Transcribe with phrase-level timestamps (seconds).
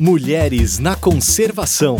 [0.00, 1.98] Mulheres na Conservação.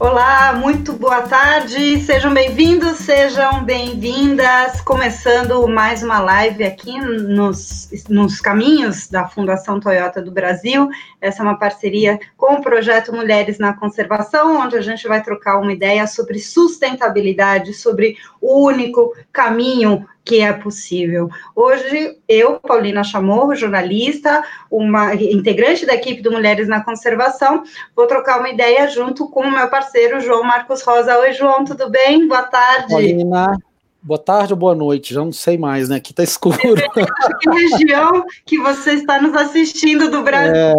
[0.00, 4.80] Olá, muito boa tarde, sejam bem-vindos, sejam bem-vindas.
[4.80, 10.90] Começando mais uma live aqui nos, nos caminhos da Fundação Toyota do Brasil.
[11.20, 15.60] Essa é uma parceria com o projeto Mulheres na Conservação, onde a gente vai trocar
[15.60, 21.28] uma ideia sobre sustentabilidade, sobre o único caminho que é possível.
[21.54, 27.62] Hoje, eu, Paulina Chamorro, jornalista, uma integrante da equipe do Mulheres na Conservação,
[27.94, 31.18] vou trocar uma ideia junto com o meu parceiro João Marcos Rosa.
[31.18, 32.26] Oi, João, tudo bem?
[32.26, 32.88] Boa tarde.
[32.88, 33.58] Paulina,
[34.02, 35.96] boa tarde ou boa noite, já não sei mais, né?
[35.96, 36.56] Aqui tá escuro.
[37.40, 40.54] que região que você está nos assistindo do Brasil.
[40.54, 40.74] É...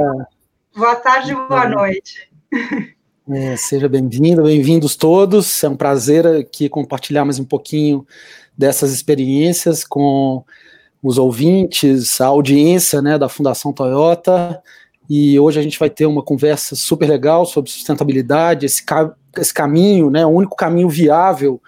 [0.76, 2.30] Boa tarde, boa noite.
[3.30, 5.64] É, seja bem-vindo, bem-vindos todos.
[5.64, 8.06] É um prazer aqui compartilhar mais um pouquinho
[8.58, 10.44] dessas experiências com
[11.02, 14.62] os ouvintes, a audiência né, da Fundação Toyota.
[15.10, 18.84] E hoje a gente vai ter uma conversa super legal sobre sustentabilidade, esse,
[19.38, 21.62] esse caminho, né, o único caminho viável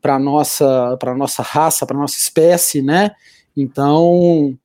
[0.00, 3.10] para a nossa, nossa raça, para a nossa espécie, né?
[3.56, 4.56] Então,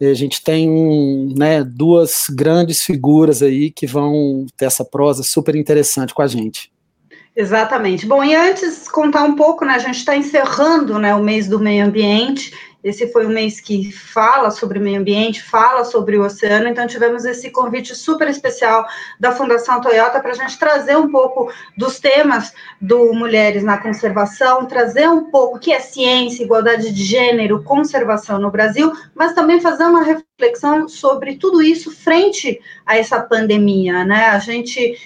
[0.00, 6.12] a gente tem né, duas grandes figuras aí que vão ter essa prosa super interessante
[6.12, 6.70] com a gente.
[7.38, 8.04] Exatamente.
[8.04, 9.74] Bom, e antes contar um pouco, né?
[9.74, 12.52] A gente está encerrando né, o mês do meio ambiente.
[12.82, 17.24] Esse foi um mês que fala sobre meio ambiente, fala sobre o oceano, então tivemos
[17.24, 18.84] esse convite super especial
[19.20, 24.66] da Fundação Toyota para a gente trazer um pouco dos temas do Mulheres na Conservação,
[24.66, 29.60] trazer um pouco o que é ciência, igualdade de gênero, conservação no Brasil, mas também
[29.60, 34.26] fazer uma reflexão sobre tudo isso frente a essa pandemia, né?
[34.26, 34.96] A gente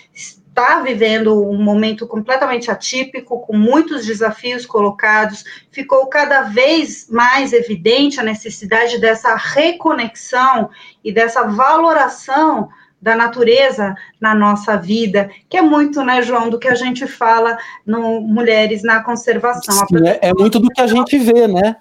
[0.53, 8.21] está vivendo um momento completamente atípico, com muitos desafios colocados, ficou cada vez mais evidente
[8.21, 10.69] a necessidade dessa reconexão
[11.03, 12.69] e dessa valoração
[13.01, 17.59] da natureza na nossa vida, que é muito, né, João, do que a gente fala
[17.85, 19.75] no Mulheres na Conservação.
[19.89, 21.77] Sim, é, é muito do que a gente vê, né?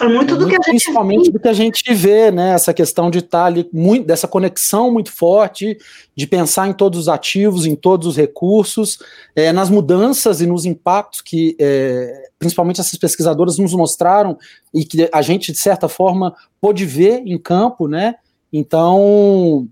[0.00, 2.50] É muito do que a gente principalmente do que a gente vê, né?
[2.50, 5.78] Essa questão de estar ali muito dessa conexão muito forte,
[6.16, 8.98] de pensar em todos os ativos, em todos os recursos,
[9.36, 14.36] é, nas mudanças e nos impactos que é, principalmente essas pesquisadoras nos mostraram
[14.74, 18.16] e que a gente de certa forma pôde ver em campo, né?
[18.52, 19.68] Então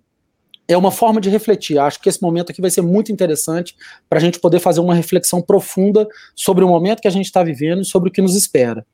[0.68, 1.78] é uma forma de refletir.
[1.78, 3.74] Acho que esse momento aqui vai ser muito interessante
[4.08, 6.06] para a gente poder fazer uma reflexão profunda
[6.36, 8.86] sobre o momento que a gente está vivendo e sobre o que nos espera.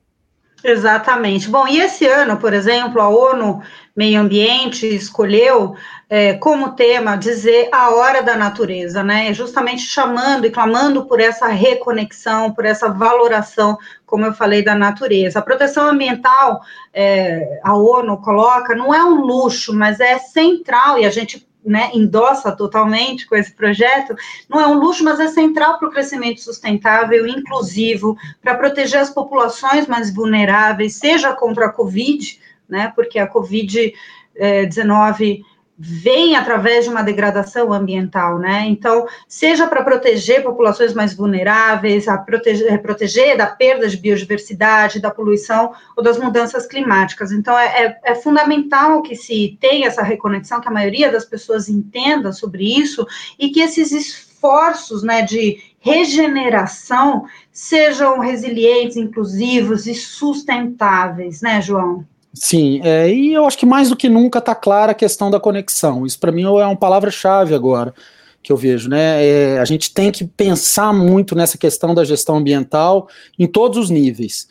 [0.63, 1.49] Exatamente.
[1.49, 3.63] Bom, e esse ano, por exemplo, a ONU
[3.95, 5.77] Meio Ambiente escolheu
[6.11, 9.33] é, como tema dizer a hora da natureza, né?
[9.33, 15.39] Justamente chamando e clamando por essa reconexão, por essa valoração, como eu falei, da natureza.
[15.39, 16.61] A proteção ambiental,
[16.93, 21.91] é, a ONU coloca, não é um luxo, mas é central, e a gente né,
[21.93, 24.15] endossa totalmente com esse projeto,
[24.49, 29.11] não é um luxo, mas é central para o crescimento sustentável, inclusivo, para proteger as
[29.11, 33.95] populações mais vulneráveis, seja contra a Covid, né, porque a Covid-19
[34.37, 35.41] eh,
[35.79, 38.65] vem através de uma degradação ambiental, né?
[38.67, 45.73] Então, seja para proteger populações mais vulneráveis, proteger, proteger, da perda de biodiversidade, da poluição
[45.97, 47.31] ou das mudanças climáticas.
[47.31, 51.69] Então, é, é, é fundamental que se tenha essa reconexão, que a maioria das pessoas
[51.69, 53.07] entenda sobre isso
[53.39, 62.05] e que esses esforços, né, de regeneração sejam resilientes, inclusivos e sustentáveis, né, João?
[62.35, 65.41] Sim, é, e eu acho que mais do que nunca está clara a questão da
[65.41, 66.07] conexão.
[66.07, 67.95] Isso para mim é uma palavra-chave agora
[68.43, 69.25] que eu vejo, né?
[69.25, 73.09] É, a gente tem que pensar muito nessa questão da gestão ambiental
[73.39, 74.49] em todos os níveis.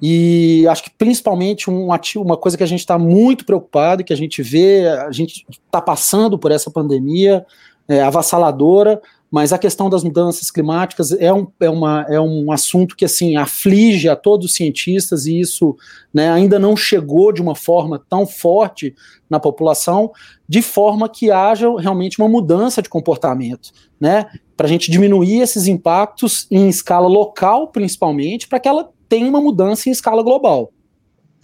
[0.00, 4.12] E acho que principalmente um ativo, uma coisa que a gente está muito preocupado, que
[4.12, 7.44] a gente vê, a gente está passando por essa pandemia
[7.88, 9.00] é, avassaladora,
[9.36, 13.36] mas a questão das mudanças climáticas é um, é, uma, é um assunto que assim
[13.36, 15.76] aflige a todos os cientistas e isso
[16.10, 18.94] né, ainda não chegou de uma forma tão forte
[19.28, 20.10] na população,
[20.48, 24.24] de forma que haja realmente uma mudança de comportamento, né,
[24.56, 29.42] para a gente diminuir esses impactos em escala local, principalmente, para que ela tenha uma
[29.42, 30.72] mudança em escala global.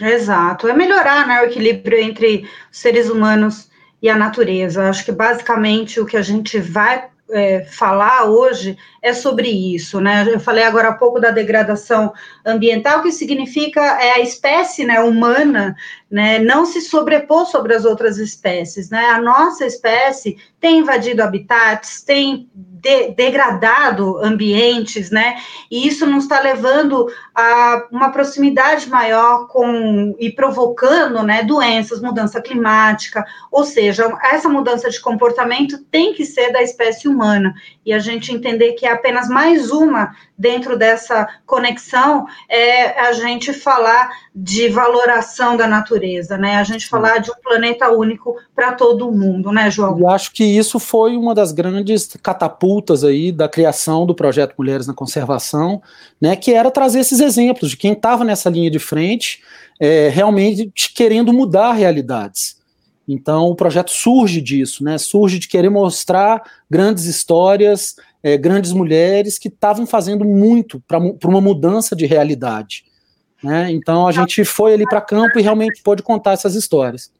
[0.00, 3.68] Exato, é melhorar né, o equilíbrio entre seres humanos
[4.00, 4.88] e a natureza.
[4.88, 10.24] Acho que basicamente o que a gente vai é, falar hoje é sobre isso, né?
[10.28, 12.12] Eu falei agora há pouco da degradação
[12.44, 15.74] ambiental, que significa é a espécie né, humana
[16.12, 19.06] né, não se sobrepor sobre as outras espécies, né?
[19.06, 25.36] A nossa espécie tem invadido habitats, tem de, degradado ambientes, né?
[25.70, 32.42] E isso nos está levando a uma proximidade maior com e provocando, né, doenças, mudança
[32.42, 37.54] climática, ou seja, essa mudança de comportamento tem que ser da espécie humana
[37.86, 43.52] e a gente entender que é apenas mais uma dentro dessa conexão é a gente
[43.52, 46.01] falar de valoração da natureza,
[46.36, 46.56] né?
[46.56, 49.98] A gente falar de um planeta único para todo mundo, né, João?
[49.98, 54.86] Eu acho que isso foi uma das grandes catapultas aí da criação do projeto Mulheres
[54.86, 55.80] na Conservação,
[56.20, 56.36] né?
[56.36, 59.42] Que era trazer esses exemplos de quem estava nessa linha de frente,
[59.80, 62.60] é, realmente querendo mudar realidades.
[63.06, 64.98] Então o projeto surge disso, né?
[64.98, 71.40] Surge de querer mostrar grandes histórias, é, grandes mulheres que estavam fazendo muito para uma
[71.40, 72.84] mudança de realidade.
[73.42, 73.70] Né?
[73.72, 77.10] Então a gente foi ali para campo e realmente pôde contar essas histórias.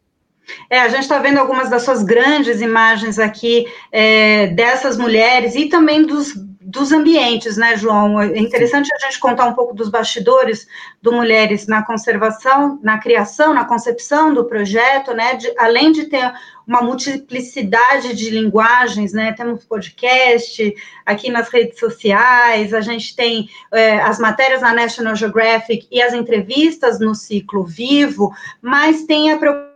[0.68, 5.66] É, a gente está vendo algumas das suas grandes imagens aqui é, dessas mulheres e
[5.66, 6.34] também dos,
[6.72, 8.18] dos ambientes, né, João?
[8.18, 10.66] É interessante a gente contar um pouco dos bastidores
[11.02, 15.34] do Mulheres na Conservação, na criação, na concepção do projeto, né?
[15.34, 16.32] De, além de ter
[16.66, 19.32] uma multiplicidade de linguagens, né?
[19.32, 20.74] Temos podcast
[21.04, 26.14] aqui nas redes sociais, a gente tem é, as matérias na National Geographic e as
[26.14, 28.32] entrevistas no ciclo vivo,
[28.62, 29.71] mas tem a preocupação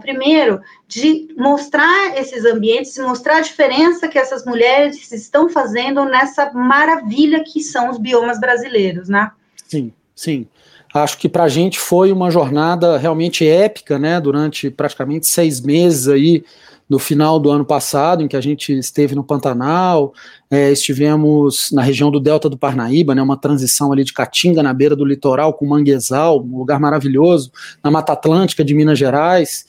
[0.00, 7.42] primeiro, de mostrar esses ambientes, mostrar a diferença que essas mulheres estão fazendo nessa maravilha
[7.44, 9.30] que são os biomas brasileiros, né?
[9.66, 10.46] Sim, sim.
[10.94, 14.20] Acho que para a gente foi uma jornada realmente épica, né?
[14.20, 16.44] Durante praticamente seis meses aí
[16.88, 20.12] no final do ano passado, em que a gente esteve no Pantanal,
[20.54, 24.72] é, estivemos na região do Delta do Parnaíba, né, uma transição ali de Caatinga, na
[24.72, 27.50] beira do litoral, com Manguezal, um lugar maravilhoso,
[27.82, 29.66] na Mata Atlântica de Minas Gerais,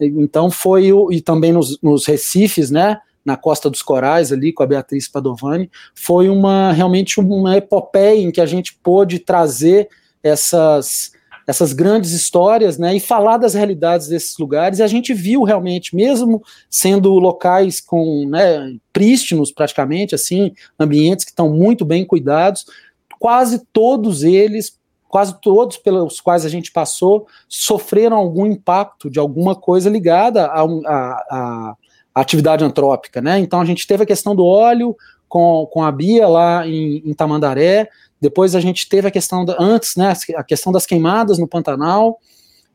[0.00, 4.62] então foi, o, e também nos, nos Recifes, né, na Costa dos Corais, ali com
[4.62, 9.88] a Beatriz Padovani, foi uma realmente uma epopeia em que a gente pôde trazer
[10.22, 11.12] essas
[11.48, 15.96] essas grandes histórias, né, e falar das realidades desses lugares, e a gente viu realmente,
[15.96, 22.66] mesmo sendo locais com, né, prístinos praticamente, assim, ambientes que estão muito bem cuidados,
[23.18, 24.78] quase todos eles,
[25.08, 31.74] quase todos pelos quais a gente passou, sofreram algum impacto de alguma coisa ligada à
[32.14, 34.94] atividade antrópica, né, então a gente teve a questão do óleo,
[35.26, 37.88] com, com a Bia lá em, em Tamandaré,
[38.20, 42.18] depois a gente teve a questão, da, antes, né, a questão das queimadas no Pantanal,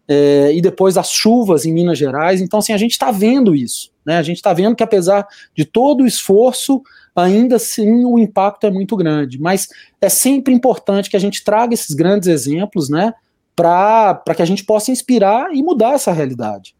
[0.08, 2.42] é, e depois as chuvas em Minas Gerais.
[2.42, 3.92] Então, assim, a gente está vendo isso.
[4.06, 4.18] Né?
[4.18, 5.26] A gente está vendo que, apesar
[5.56, 6.82] de todo o esforço,
[7.16, 9.40] ainda assim o impacto é muito grande.
[9.40, 9.68] Mas
[10.02, 13.14] é sempre importante que a gente traga esses grandes exemplos né,
[13.56, 16.76] para que a gente possa inspirar e mudar essa realidade.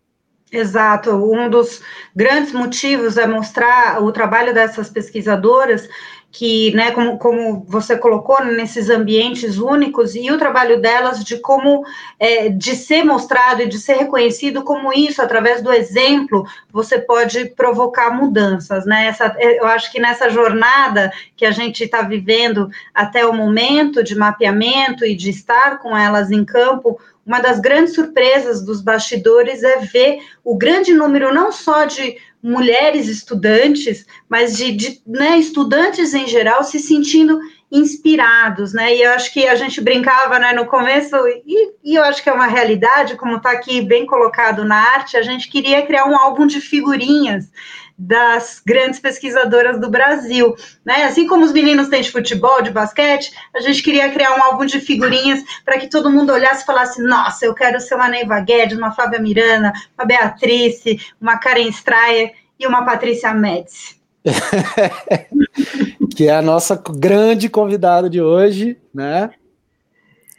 [0.52, 1.12] Exato.
[1.12, 1.82] Um dos
[2.16, 5.90] grandes motivos é mostrar o trabalho dessas pesquisadoras
[6.34, 11.86] que, né, como, como você colocou, nesses ambientes únicos, e o trabalho delas de como,
[12.20, 17.46] é, de ser mostrado e de ser reconhecido como isso, através do exemplo, você pode
[17.56, 22.68] provocar mudanças, né, Essa, é, eu acho que nessa jornada que a gente está vivendo
[22.96, 27.94] até o momento de mapeamento e de estar com elas em campo, uma das grandes
[27.94, 34.74] surpresas dos bastidores é ver o grande número não só de mulheres estudantes, mas de,
[34.74, 37.40] de né, estudantes em geral se sentindo
[37.72, 38.96] inspirados, né?
[38.96, 42.30] E eu acho que a gente brincava né, no começo, e, e eu acho que
[42.30, 46.16] é uma realidade, como está aqui bem colocado na arte, a gente queria criar um
[46.16, 47.50] álbum de figurinhas
[47.98, 51.04] das grandes pesquisadoras do Brasil, né?
[51.04, 54.66] Assim como os meninos têm de futebol, de basquete, a gente queria criar um álbum
[54.66, 58.40] de figurinhas para que todo mundo olhasse e falasse: Nossa, eu quero ser uma Neiva
[58.40, 60.82] Guedes, uma Flávia Miranda, uma Beatriz,
[61.22, 64.02] uma Karen Strayer e uma Patrícia Médici.
[66.16, 69.30] que é a nossa grande convidada de hoje, né?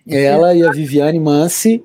[0.06, 1.82] Ela e a Viviane Mansi,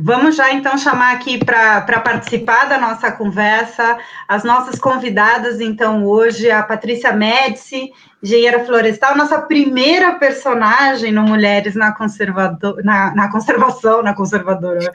[0.00, 6.48] Vamos já então chamar aqui para participar da nossa conversa as nossas convidadas, então, hoje,
[6.52, 7.90] a Patrícia Médici,
[8.22, 14.92] engenheira florestal, nossa primeira personagem no Mulheres na, Conservador, na, na Conservação, na Conservadora,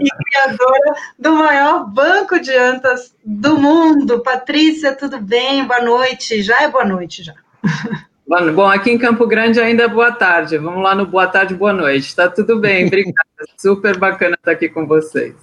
[0.00, 4.22] e criadora do maior banco de antas do mundo.
[4.22, 5.66] Patrícia, tudo bem?
[5.66, 6.42] Boa noite.
[6.42, 7.34] Já é boa noite, já.
[8.26, 10.56] Bom, aqui em Campo Grande ainda é boa tarde.
[10.56, 12.06] Vamos lá no boa tarde, boa noite.
[12.06, 13.14] Está tudo bem, obrigada.
[13.58, 15.34] Super bacana estar aqui com vocês.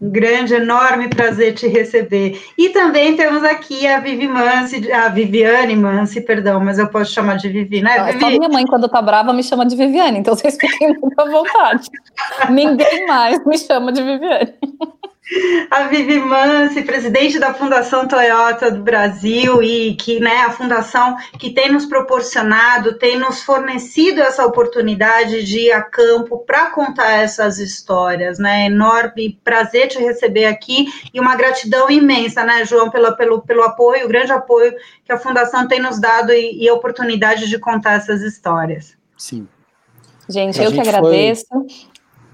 [0.00, 2.40] Um grande, enorme prazer te receber.
[2.56, 7.36] E também temos aqui a Vivi Mansi, a Viviane Mansi, perdão, mas eu posso chamar
[7.36, 7.98] de Vivi, né?
[7.98, 8.20] Não, Vivi?
[8.20, 11.24] Só minha mãe, quando tá brava, me chama de Viviane, então vocês fiquem muito à
[11.26, 11.88] vontade.
[12.48, 14.54] Ninguém mais me chama de Viviane.
[15.70, 21.50] A Vivi Mansi, presidente da Fundação Toyota do Brasil e que, né, a fundação que
[21.50, 27.58] tem nos proporcionado, tem nos fornecido essa oportunidade de ir a campo para contar essas
[27.58, 28.66] histórias, né?
[28.66, 34.06] Enorme prazer te receber aqui e uma gratidão imensa, né, João, pelo, pelo, pelo apoio,
[34.06, 34.74] o grande apoio
[35.04, 38.96] que a fundação tem nos dado e, e a oportunidade de contar essas histórias.
[39.16, 39.46] Sim.
[40.28, 41.44] Gente, A eu gente que agradeço.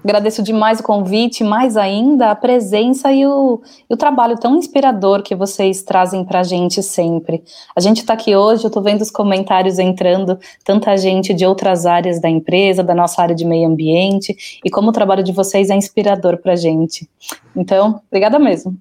[0.07, 5.21] Agradeço demais o convite, mais ainda a presença e o, e o trabalho tão inspirador
[5.21, 7.43] que vocês trazem para a gente sempre.
[7.75, 11.85] A gente está aqui hoje, eu estou vendo os comentários entrando, tanta gente de outras
[11.85, 15.69] áreas da empresa, da nossa área de meio ambiente, e como o trabalho de vocês
[15.69, 17.09] é inspirador para a gente.
[17.53, 18.77] Então, obrigada mesmo.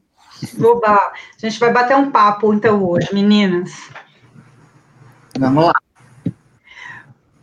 [0.62, 3.72] Oba, a gente vai bater um papo então hoje, meninas.
[5.36, 5.72] Vamos lá.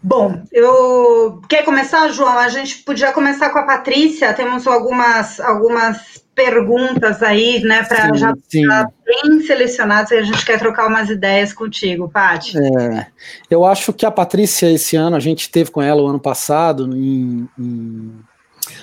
[0.03, 2.37] Bom, eu quer começar, João?
[2.37, 4.33] A gente podia começar com a Patrícia.
[4.33, 8.61] Temos algumas algumas perguntas aí, né, para já sim.
[8.63, 12.57] estar bem selecionadas e a gente quer trocar umas ideias contigo, Paty.
[12.57, 13.05] É,
[13.51, 16.89] eu acho que a Patrícia, esse ano, a gente teve com ela o ano passado,
[16.97, 18.11] em- em-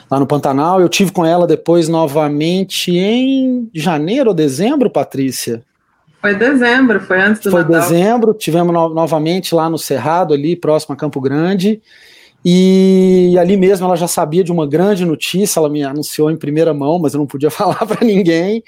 [0.08, 0.80] lá no Pantanal.
[0.80, 5.62] Eu tive com ela depois novamente em janeiro ou dezembro, Patrícia?
[6.20, 7.80] Foi dezembro, foi antes do Foi Natal.
[7.80, 11.80] dezembro, tivemos no- novamente lá no Cerrado, ali próximo a Campo Grande.
[12.42, 16.72] E ali mesmo ela já sabia de uma grande notícia, ela me anunciou em primeira
[16.72, 18.62] mão, mas eu não podia falar para ninguém.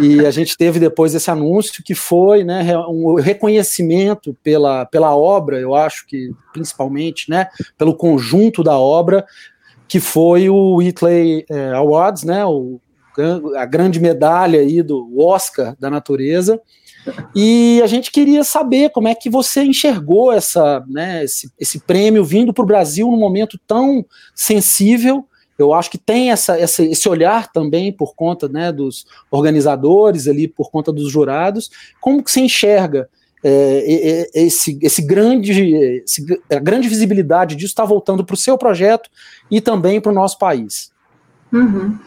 [0.00, 5.58] E a gente teve depois esse anúncio que foi né, um reconhecimento pela, pela obra,
[5.58, 9.24] eu acho que principalmente, né, pelo conjunto da obra,
[9.88, 12.80] que foi o Whitley eh, Awards, né, o,
[13.56, 16.60] a grande medalha aí do Oscar da natureza.
[17.34, 22.24] E a gente queria saber como é que você enxergou essa, né, esse, esse prêmio
[22.24, 24.04] vindo para o Brasil num momento tão
[24.34, 25.26] sensível.
[25.58, 30.48] Eu acho que tem essa, essa, esse olhar também por conta né, dos organizadores ali,
[30.48, 31.70] por conta dos jurados.
[32.00, 33.08] Como que você enxerga
[33.42, 35.52] é, esse, esse grande,
[36.04, 39.10] esse, a grande visibilidade disso está voltando para o seu projeto
[39.50, 40.92] e também para o nosso país?
[41.52, 41.98] Uhum.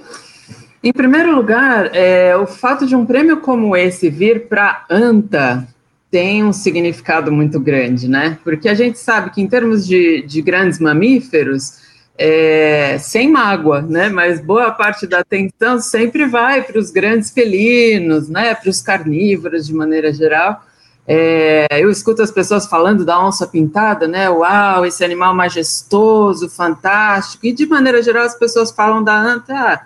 [0.83, 5.65] Em primeiro lugar, é, o fato de um prêmio como esse vir para ANTA
[6.11, 8.37] tem um significado muito grande, né?
[8.43, 11.81] Porque a gente sabe que em termos de, de grandes mamíferos,
[12.17, 14.09] é, sem mágoa, né?
[14.09, 18.53] Mas boa parte da atenção sempre vai para os grandes felinos, né?
[18.53, 20.65] Para os carnívoros de maneira geral.
[21.07, 24.29] É, eu escuto as pessoas falando da onça pintada, né?
[24.29, 27.45] Uau, esse animal majestoso, fantástico.
[27.45, 29.81] E de maneira geral as pessoas falam da anta, ah,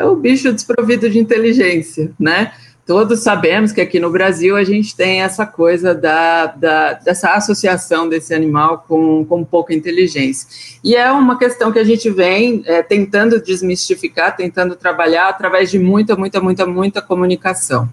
[0.00, 2.52] é o bicho desprovido de inteligência, né?
[2.86, 8.08] Todos sabemos que aqui no Brasil a gente tem essa coisa da, da, dessa associação
[8.08, 10.48] desse animal com, com pouca inteligência.
[10.82, 15.78] E é uma questão que a gente vem é, tentando desmistificar, tentando trabalhar através de
[15.78, 17.88] muita, muita, muita, muita comunicação.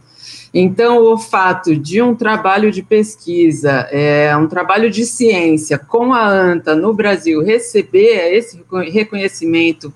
[0.54, 6.26] Então, o fato de um trabalho de pesquisa, é, um trabalho de ciência com a
[6.26, 9.94] ANTA no Brasil receber esse reconhecimento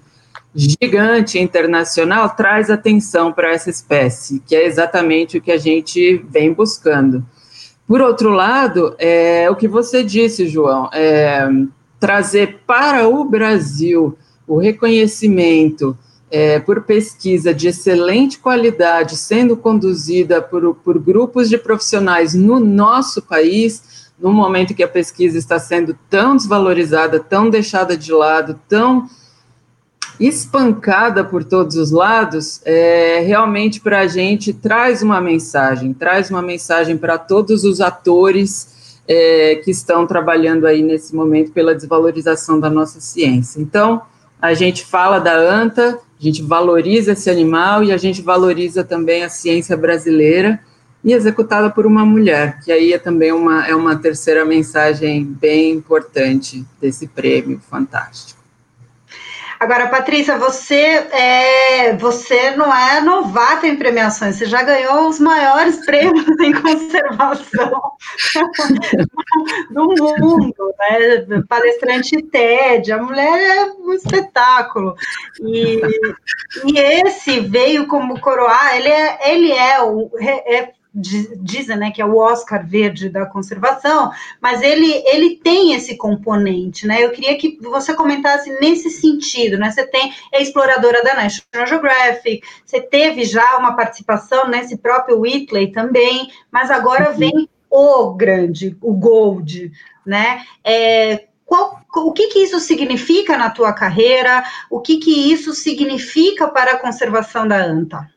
[0.53, 6.53] gigante internacional traz atenção para essa espécie, que é exatamente o que a gente vem
[6.53, 7.25] buscando.
[7.88, 11.50] Por outro lado, é, o que você disse, João, é,
[12.00, 14.17] trazer para o Brasil
[14.48, 15.98] o reconhecimento
[16.29, 23.22] é, por pesquisa de excelente qualidade, sendo conduzida por, por grupos de profissionais no nosso
[23.22, 29.10] país, no momento que a pesquisa está sendo tão desvalorizada, tão deixada de lado, tão
[30.20, 36.41] espancada por todos os lados, é, realmente para a gente traz uma mensagem, traz uma
[36.41, 42.70] mensagem para todos os atores é, que estão trabalhando aí nesse momento pela desvalorização da
[42.70, 43.60] nossa ciência.
[43.60, 44.01] Então,
[44.41, 49.24] a gente fala da ANTA, a gente valoriza esse animal e a gente valoriza também
[49.24, 50.60] a ciência brasileira
[51.03, 55.72] e executada por uma mulher, que aí é também uma, é uma terceira mensagem bem
[55.72, 58.40] importante desse prêmio fantástico.
[59.62, 65.86] Agora, Patrícia, você é, você não é novata em premiações, você já ganhou os maiores
[65.86, 67.80] prêmios em conservação
[69.70, 69.86] do
[70.20, 71.44] mundo, né?
[71.48, 74.96] Palestrante TED, a mulher é um espetáculo.
[75.39, 75.80] E,
[76.65, 82.05] e esse veio como coroar, ele é, ele é, o, é dizem né, que é
[82.05, 87.03] o Oscar verde da conservação, mas ele, ele tem esse componente, né?
[87.03, 89.71] Eu queria que você comentasse nesse sentido, né?
[89.71, 95.71] Você tem é exploradora da National Geographic, você teve já uma participação nesse próprio Whitley
[95.71, 97.17] também, mas agora uhum.
[97.17, 99.71] vem o grande, o Gold,
[100.05, 100.43] né?
[100.62, 104.43] É, qual, o que, que isso significa na tua carreira?
[104.69, 108.10] O que, que isso significa para a conservação da anta?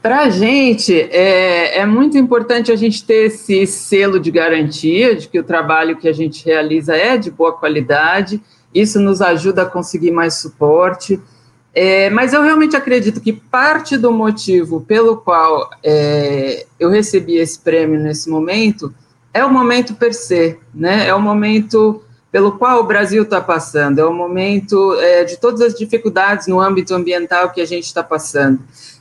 [0.00, 5.28] Para a gente, é, é, muito importante a gente ter esse selo de garantia de
[5.28, 8.40] que o trabalho que a gente realiza é de boa qualidade,
[8.72, 11.20] isso nos ajuda a conseguir mais suporte.
[11.74, 17.58] É, mas eu realmente acredito que parte do motivo pelo qual é, eu recebi esse
[17.58, 18.94] prêmio nesse momento
[19.34, 21.06] é o momento per se, né?
[21.06, 25.60] É o momento pelo qual o Brasil está passando, é o momento é, de todas
[25.60, 28.60] as dificuldades no âmbito ambiental que a gente está passando.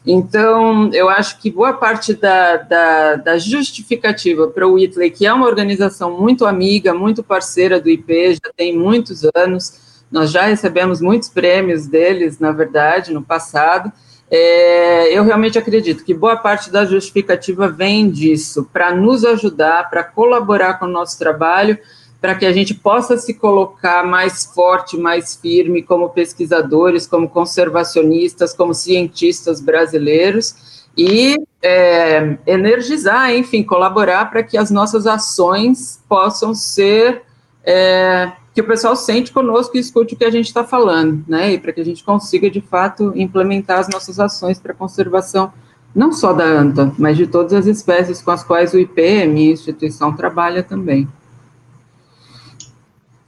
[0.10, 5.34] Então, eu acho que boa parte da, da, da justificativa para o Whitley, que é
[5.34, 11.02] uma organização muito amiga, muito parceira do IP, já tem muitos anos, nós já recebemos
[11.02, 13.92] muitos prêmios deles, na verdade, no passado.
[14.32, 20.06] É, eu realmente acredito que boa parte da justificativa vem disso, para nos ajudar, para
[20.06, 21.78] colaborar com o nosso trabalho,
[22.20, 28.54] para que a gente possa se colocar mais forte, mais firme como pesquisadores, como conservacionistas,
[28.54, 37.22] como cientistas brasileiros e é, energizar, enfim, colaborar para que as nossas ações possam ser
[37.64, 41.54] é, que o pessoal sente conosco e escute o que a gente está falando, né?
[41.54, 45.54] E para que a gente consiga de fato implementar as nossas ações para conservação
[45.94, 49.52] não só da anta, mas de todas as espécies com as quais o IPM, minha
[49.52, 51.08] instituição, trabalha também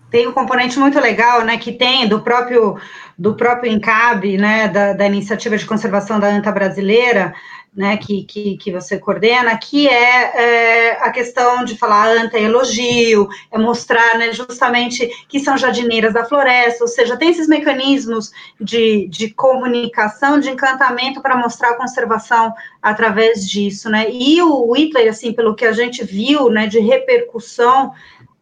[0.10, 2.78] tem um componente muito legal, né, que tem do próprio
[3.18, 7.34] do próprio encabe, né, da, da iniciativa de conservação da anta brasileira,
[7.76, 12.44] né, que, que, que você coordena, que é, é, a questão de falar anta é
[12.44, 18.32] elogio, é mostrar, né, justamente que são jardineiras da floresta, ou seja, tem esses mecanismos
[18.60, 25.10] de, de comunicação, de encantamento para mostrar a conservação através disso, né, e o Whitler,
[25.10, 27.94] assim, pelo que a gente viu, né, de repercussão,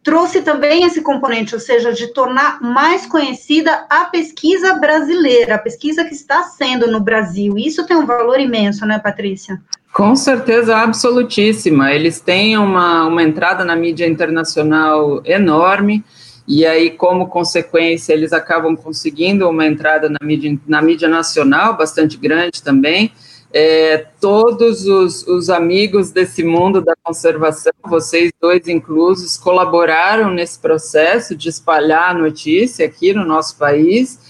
[0.08, 6.02] trouxe também esse componente, ou seja, de tornar mais conhecida a pesquisa brasileira, a pesquisa
[6.02, 7.58] que está sendo no Brasil.
[7.58, 9.60] Isso tem um valor imenso, né, Patrícia?
[9.92, 11.92] Com certeza absolutíssima.
[11.92, 16.02] Eles têm uma, uma entrada na mídia internacional enorme,
[16.46, 22.16] e aí, como consequência, eles acabam conseguindo uma entrada na mídia, na mídia nacional bastante
[22.16, 23.12] grande também.
[23.50, 31.34] É, todos os, os, amigos desse mundo da conservação, vocês dois inclusos, colaboraram nesse processo
[31.34, 34.27] de espalhar a notícia aqui no nosso país.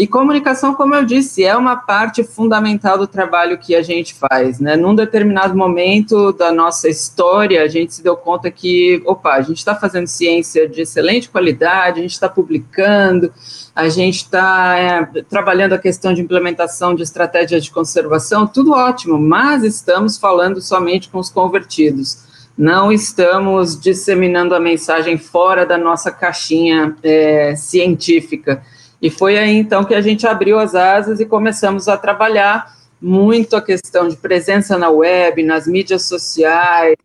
[0.00, 4.58] E comunicação, como eu disse, é uma parte fundamental do trabalho que a gente faz.
[4.58, 4.74] Né?
[4.74, 9.58] Num determinado momento da nossa história, a gente se deu conta que, opa, a gente
[9.58, 13.30] está fazendo ciência de excelente qualidade, a gente está publicando,
[13.76, 19.18] a gente está é, trabalhando a questão de implementação de estratégias de conservação, tudo ótimo,
[19.18, 22.24] mas estamos falando somente com os convertidos.
[22.56, 28.62] Não estamos disseminando a mensagem fora da nossa caixinha é, científica.
[29.00, 33.56] E foi aí então que a gente abriu as asas e começamos a trabalhar muito
[33.56, 36.96] a questão de presença na web, nas mídias sociais,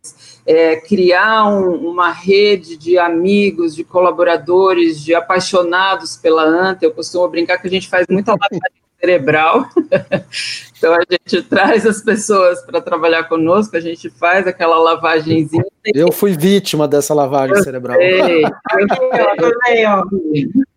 [0.46, 6.84] é, criar um, uma rede de amigos, de colaboradores, de apaixonados pela ANTA.
[6.84, 8.60] Eu costumo brincar que a gente faz muita lavagem
[9.00, 9.66] cerebral.
[10.76, 15.64] então a gente traz as pessoas para trabalhar conosco, a gente faz aquela lavagemzinha.
[15.94, 17.96] Eu fui vítima dessa lavagem eu cerebral.
[17.96, 18.48] Sei, eu
[19.64, 19.86] sei,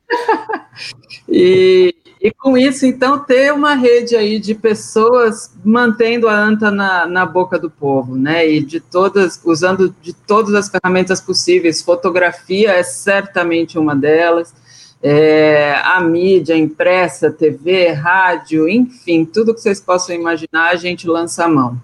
[1.28, 7.06] e, e com isso, então, ter uma rede aí de pessoas mantendo a anta na,
[7.06, 8.48] na boca do povo, né?
[8.50, 11.82] E de todas, usando de todas as ferramentas possíveis.
[11.82, 14.54] Fotografia é certamente uma delas.
[15.02, 21.45] É, a mídia impressa, TV, rádio, enfim, tudo que vocês possam imaginar, a gente lança
[21.45, 21.80] a mão.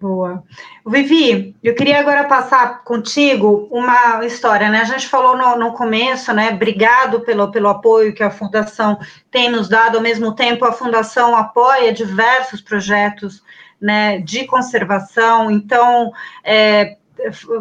[0.00, 0.42] Boa.
[0.86, 4.80] Vivi, eu queria agora passar contigo uma história, né?
[4.80, 6.50] A gente falou no, no, começo, né?
[6.50, 8.98] Obrigado pelo, pelo apoio que a Fundação
[9.30, 13.42] tem nos dado, ao mesmo tempo a Fundação apoia diversos projetos
[13.80, 16.10] né, de conservação, então
[16.42, 16.96] é,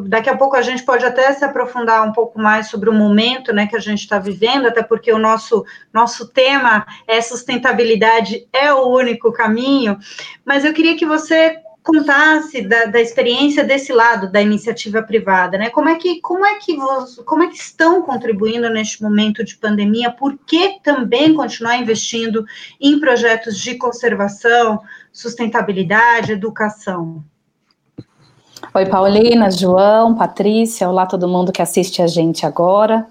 [0.07, 3.53] daqui a pouco a gente pode até se aprofundar um pouco mais sobre o momento
[3.53, 8.73] né, que a gente está vivendo, até porque o nosso, nosso tema é sustentabilidade é
[8.73, 9.97] o único caminho,
[10.45, 15.69] mas eu queria que você contasse da, da, experiência desse lado da iniciativa privada, né?
[15.69, 16.77] Como é que como é que
[17.25, 20.09] como é que estão contribuindo neste momento de pandemia?
[20.09, 22.45] Por que também continuar investindo
[22.79, 27.23] em projetos de conservação, sustentabilidade, educação?
[28.73, 33.05] Oi, Paulina, João, Patrícia, olá todo mundo que assiste a gente agora.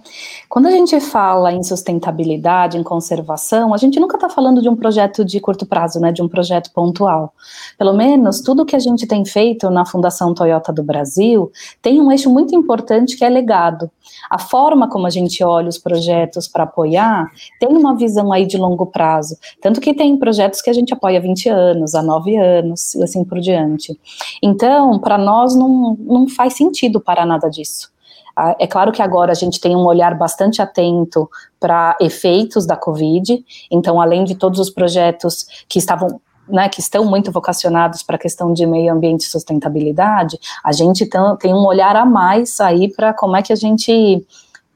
[0.52, 4.76] Quando a gente fala em sustentabilidade, em conservação, a gente nunca está falando de um
[4.76, 7.32] projeto de curto prazo, né, de um projeto pontual.
[7.78, 12.12] Pelo menos tudo que a gente tem feito na Fundação Toyota do Brasil tem um
[12.12, 13.90] eixo muito importante que é legado.
[14.28, 18.58] A forma como a gente olha os projetos para apoiar tem uma visão aí de
[18.58, 19.38] longo prazo.
[19.58, 23.02] Tanto que tem projetos que a gente apoia há 20 anos, há 9 anos e
[23.02, 23.98] assim por diante.
[24.42, 27.91] Então, para nós não, não faz sentido parar nada disso.
[28.36, 32.76] Ah, é claro que agora a gente tem um olhar bastante atento para efeitos da
[32.76, 38.16] Covid, então, além de todos os projetos que estavam né, que estão muito vocacionados para
[38.16, 42.92] a questão de meio ambiente e sustentabilidade, a gente tem um olhar a mais aí
[42.92, 44.26] para como é que a gente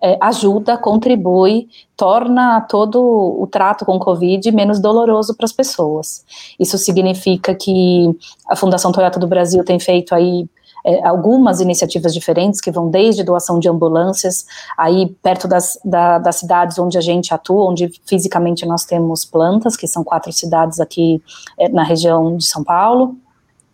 [0.01, 6.25] é, ajuda, contribui, torna todo o trato com Covid menos doloroso para as pessoas.
[6.59, 8.17] Isso significa que
[8.49, 10.47] a Fundação Toyota do Brasil tem feito aí
[10.87, 14.47] é, algumas iniciativas diferentes que vão desde doação de ambulâncias,
[14.79, 19.77] aí perto das, da, das cidades onde a gente atua, onde fisicamente nós temos plantas,
[19.77, 21.21] que são quatro cidades aqui
[21.59, 23.17] é, na região de São Paulo,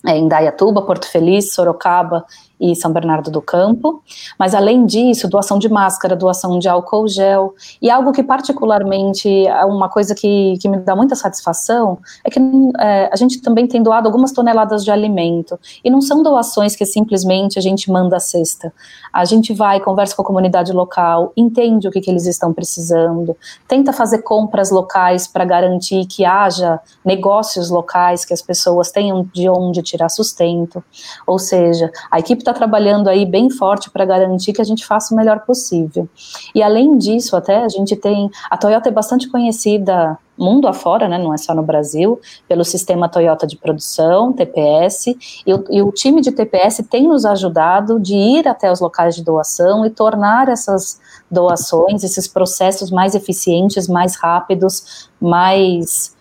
[0.06, 2.24] é, em Dayatuba, Porto Feliz, Sorocaba
[2.62, 4.00] e São Bernardo do Campo,
[4.38, 9.64] mas além disso, doação de máscara, doação de álcool gel, e algo que particularmente é
[9.64, 12.38] uma coisa que, que me dá muita satisfação, é que
[12.78, 16.86] é, a gente também tem doado algumas toneladas de alimento, e não são doações que
[16.86, 18.72] simplesmente a gente manda a cesta,
[19.12, 23.36] a gente vai, conversa com a comunidade local, entende o que, que eles estão precisando,
[23.66, 29.48] tenta fazer compras locais para garantir que haja negócios locais, que as pessoas tenham de
[29.48, 30.82] onde tirar sustento,
[31.26, 34.86] ou seja, a equipe está está trabalhando aí bem forte para garantir que a gente
[34.86, 36.08] faça o melhor possível.
[36.54, 38.30] E além disso, até a gente tem.
[38.50, 43.08] A Toyota é bastante conhecida mundo afora, né, não é só no Brasil, pelo sistema
[43.08, 45.14] Toyota de produção, TPS,
[45.46, 49.14] e o, e o, time de TPS tem nos ajudado de ir até os locais
[49.14, 50.98] de doação e tornar essas
[51.30, 56.16] doações, esses processos mais eficientes, mais rápidos, mais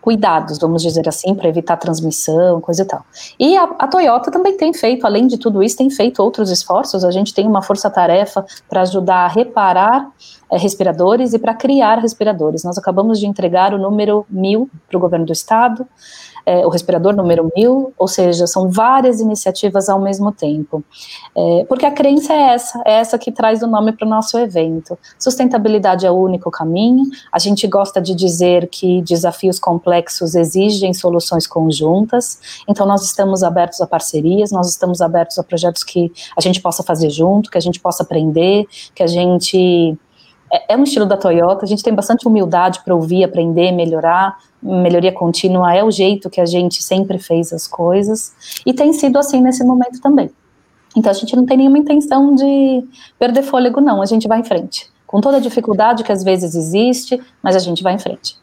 [0.00, 3.04] cuidados, vamos dizer assim, para evitar transmissão, coisa e tal.
[3.38, 7.04] E a, a, Toyota também tem feito, além de tudo isso, tem feito outros esforços.
[7.04, 10.10] A gente tem uma força-tarefa para ajudar a reparar
[10.56, 12.64] respiradores e para criar respiradores.
[12.64, 15.86] Nós acabamos de entregar o número mil para o governo do estado
[16.48, 20.82] é, o respirador número mil, ou seja, são várias iniciativas ao mesmo tempo.
[21.36, 24.38] É, porque a crença é essa, é essa que traz o nome para o nosso
[24.38, 24.98] evento.
[25.18, 31.46] Sustentabilidade é o único caminho, a gente gosta de dizer que desafios complexos exigem soluções
[31.46, 36.62] conjuntas, então nós estamos abertos a parcerias, nós estamos abertos a projetos que a gente
[36.62, 39.98] possa fazer junto, que a gente possa aprender, que a gente
[40.50, 44.38] é, é um estilo da Toyota, a gente tem bastante humildade para ouvir, aprender, melhorar.
[44.62, 49.18] Melhoria contínua é o jeito que a gente sempre fez as coisas, e tem sido
[49.18, 50.30] assim nesse momento também.
[50.96, 52.84] Então a gente não tem nenhuma intenção de
[53.18, 54.90] perder fôlego, não, a gente vai em frente.
[55.06, 58.36] Com toda a dificuldade que às vezes existe, mas a gente vai em frente.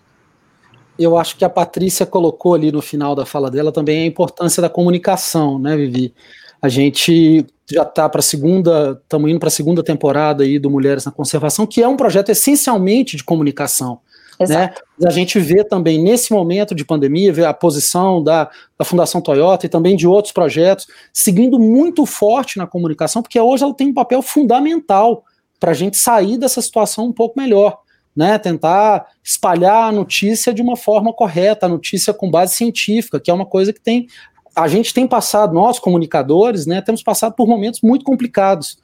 [0.98, 4.62] Eu acho que a Patrícia colocou ali no final da fala dela também a importância
[4.62, 6.14] da comunicação, né, Vivi?
[6.62, 10.70] A gente já está para a segunda, estamos indo para a segunda temporada aí do
[10.70, 14.00] Mulheres na Conservação, que é um projeto essencialmente de comunicação.
[14.40, 14.74] Né?
[15.06, 19.66] A gente vê também nesse momento de pandemia, vê a posição da, da Fundação Toyota
[19.66, 23.94] e também de outros projetos seguindo muito forte na comunicação, porque hoje ela tem um
[23.94, 25.24] papel fundamental
[25.60, 27.80] para a gente sair dessa situação um pouco melhor.
[28.18, 33.30] Né, tentar espalhar a notícia de uma forma correta, a notícia com base científica, que
[33.30, 34.08] é uma coisa que tem
[34.56, 38.78] a gente tem passado, nós comunicadores, né, temos passado por momentos muito complicados.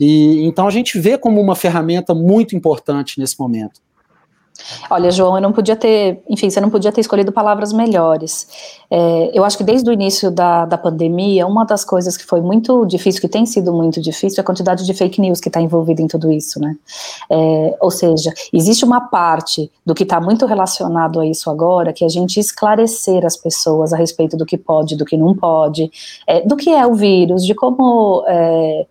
[0.00, 3.80] E então a gente vê como uma ferramenta muito importante nesse momento.
[4.88, 8.46] Olha, João, eu não podia ter, enfim, você não podia ter escolhido palavras melhores.
[8.90, 12.40] É, eu acho que desde o início da, da pandemia, uma das coisas que foi
[12.40, 15.60] muito difícil, que tem sido muito difícil, é a quantidade de fake news que está
[15.60, 16.76] envolvida em tudo isso, né?
[17.30, 22.04] É, ou seja, existe uma parte do que está muito relacionado a isso agora, que
[22.04, 25.90] é a gente esclarecer as pessoas a respeito do que pode, do que não pode,
[26.26, 28.86] é, do que é o vírus, de como é,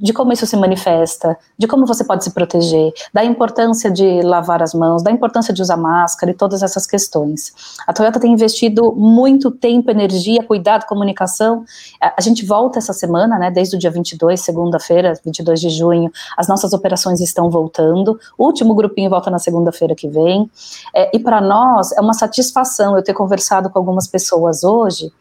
[0.00, 4.62] de como isso se manifesta, de como você pode se proteger, da importância de lavar
[4.62, 7.52] as mãos, da importância de usar máscara e todas essas questões.
[7.86, 11.64] A Toyota tem investido muito tempo, energia, cuidado, comunicação.
[12.00, 16.48] A, gente volta essa semana, né, desde o dia 22, segunda-feira, 22 de junho, as
[16.48, 18.18] nossas operações estão voltando.
[18.36, 20.50] O último grupinho volta na segunda-feira que vem.
[20.94, 25.12] É, e para nós é uma satisfação eu ter conversado com algumas pessoas hoje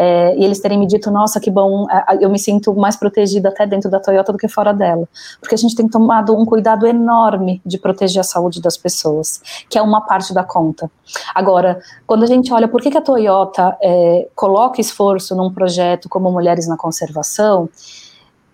[0.00, 1.84] é, e eles terem me dito, nossa, que bom,
[2.20, 5.08] eu me sinto mais protegida até dentro da Toyota do que fora dela,
[5.40, 9.76] porque a gente tem tomado um cuidado enorme de proteger a saúde das pessoas, que
[9.76, 10.88] é uma parte da conta.
[11.34, 16.08] Agora, quando a gente olha por que, que a Toyota é, coloca esforço num projeto
[16.08, 17.68] como Mulheres na Conservação,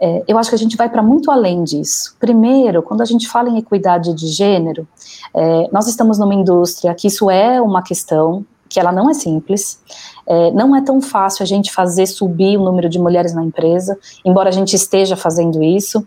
[0.00, 2.16] é, eu acho que a gente vai para muito além disso.
[2.18, 4.88] Primeiro, quando a gente fala em equidade de gênero,
[5.34, 8.44] é, nós estamos numa indústria que isso é uma questão,
[8.74, 9.80] que ela não é simples,
[10.26, 13.96] é, não é tão fácil a gente fazer subir o número de mulheres na empresa,
[14.24, 16.04] embora a gente esteja fazendo isso.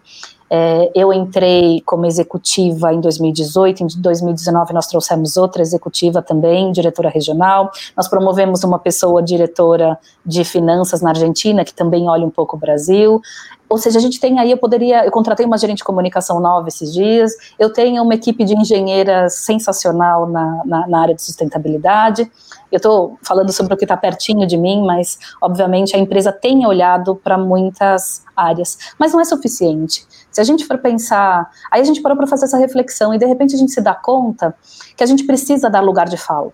[0.50, 7.10] É, eu entrei como executiva em 2018, em 2019 nós trouxemos outra executiva também, diretora
[7.10, 7.72] regional.
[7.96, 12.60] Nós promovemos uma pessoa diretora de finanças na Argentina, que também olha um pouco o
[12.60, 13.22] Brasil.
[13.70, 16.70] Ou seja, a gente tem aí, eu poderia, eu contratei uma gerente de comunicação nova
[16.70, 22.32] esses dias, eu tenho uma equipe de engenheiras sensacional na, na, na área de sustentabilidade.
[22.72, 26.66] Eu estou falando sobre o que está pertinho de mim, mas obviamente a empresa tem
[26.66, 30.06] olhado para muitas áreas, mas não é suficiente.
[30.32, 33.26] Se a gente for pensar, aí a gente parou para fazer essa reflexão e de
[33.26, 34.56] repente a gente se dá conta
[34.96, 36.52] que a gente precisa dar lugar de fala,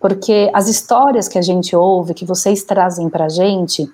[0.00, 3.88] porque as histórias que a gente ouve, que vocês trazem para a gente,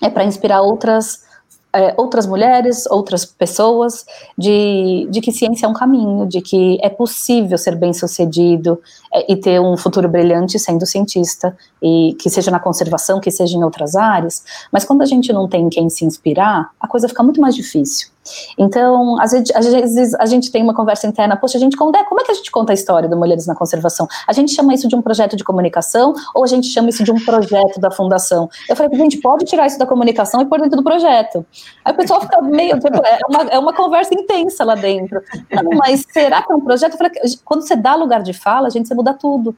[0.00, 1.30] é para inspirar outras
[1.74, 4.04] é, outras mulheres, outras pessoas,
[4.36, 8.78] de, de que ciência é um caminho, de que é possível ser bem sucedido
[9.12, 13.56] é, e ter um futuro brilhante sendo cientista, e que seja na conservação, que seja
[13.56, 17.22] em outras áreas, mas quando a gente não tem quem se inspirar, a coisa fica
[17.22, 18.11] muito mais difícil.
[18.56, 22.04] Então, às vezes, às vezes, a gente tem uma conversa interna, poxa, a gente conta,
[22.04, 24.06] como é que a gente conta a história do Mulheres na Conservação?
[24.26, 27.10] A gente chama isso de um projeto de comunicação ou a gente chama isso de
[27.10, 28.48] um projeto da fundação?
[28.68, 31.44] Eu falei, gente, pode tirar isso da comunicação e pôr dentro do projeto.
[31.84, 35.20] Aí o pessoal fica meio, tipo, é uma, é uma conversa intensa lá dentro.
[35.50, 36.92] Não, mas será que é um projeto?
[36.92, 37.12] Eu falei,
[37.44, 39.54] quando você dá lugar de fala, a gente, você muda tudo.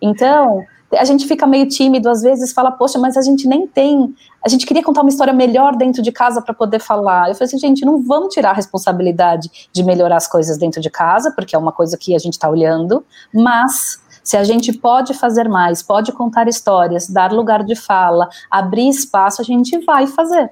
[0.00, 4.14] Então, a gente fica meio tímido, às vezes fala, poxa, mas a gente nem tem,
[4.44, 7.28] a gente queria contar uma história melhor dentro de casa para poder falar.
[7.28, 10.90] Eu falei assim, gente, não vamos tirar a responsabilidade de melhorar as coisas dentro de
[10.90, 15.14] casa, porque é uma coisa que a gente está olhando, mas se a gente pode
[15.14, 20.50] fazer mais, pode contar histórias, dar lugar de fala, abrir espaço, a gente vai fazer.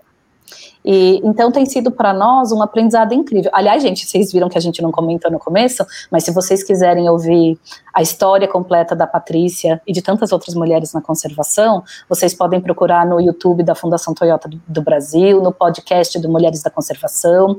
[0.91, 3.51] E, então tem sido para nós um aprendizado incrível.
[3.53, 7.11] Aliás, gente, vocês viram que a gente não comentou no começo, mas se vocês quiserem
[7.11, 7.59] ouvir
[7.93, 13.05] a história completa da Patrícia e de tantas outras mulheres na conservação, vocês podem procurar
[13.05, 17.59] no YouTube da Fundação Toyota do, do Brasil, no podcast do Mulheres da Conservação.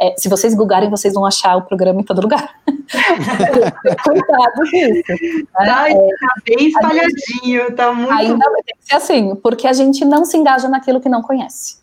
[0.00, 2.54] É, se vocês googarem, vocês vão achar o programa em todo lugar.
[4.04, 5.46] Cuidado disso.
[5.52, 8.10] Tá, é, tá bem espalhadinho, tá muito.
[8.10, 11.79] Ainda tem que ser assim, porque a gente não se engaja naquilo que não conhece.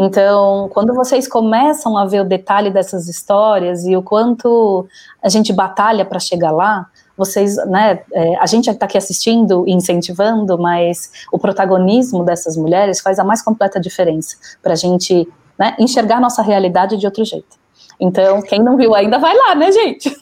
[0.00, 4.86] Então, quando vocês começam a ver o detalhe dessas histórias e o quanto
[5.20, 9.72] a gente batalha para chegar lá, vocês, né, é, a gente está aqui assistindo e
[9.72, 15.26] incentivando, mas o protagonismo dessas mulheres faz a mais completa diferença para a gente
[15.58, 17.57] né, enxergar nossa realidade de outro jeito.
[18.00, 20.16] Então, quem não viu ainda, vai lá, né, gente?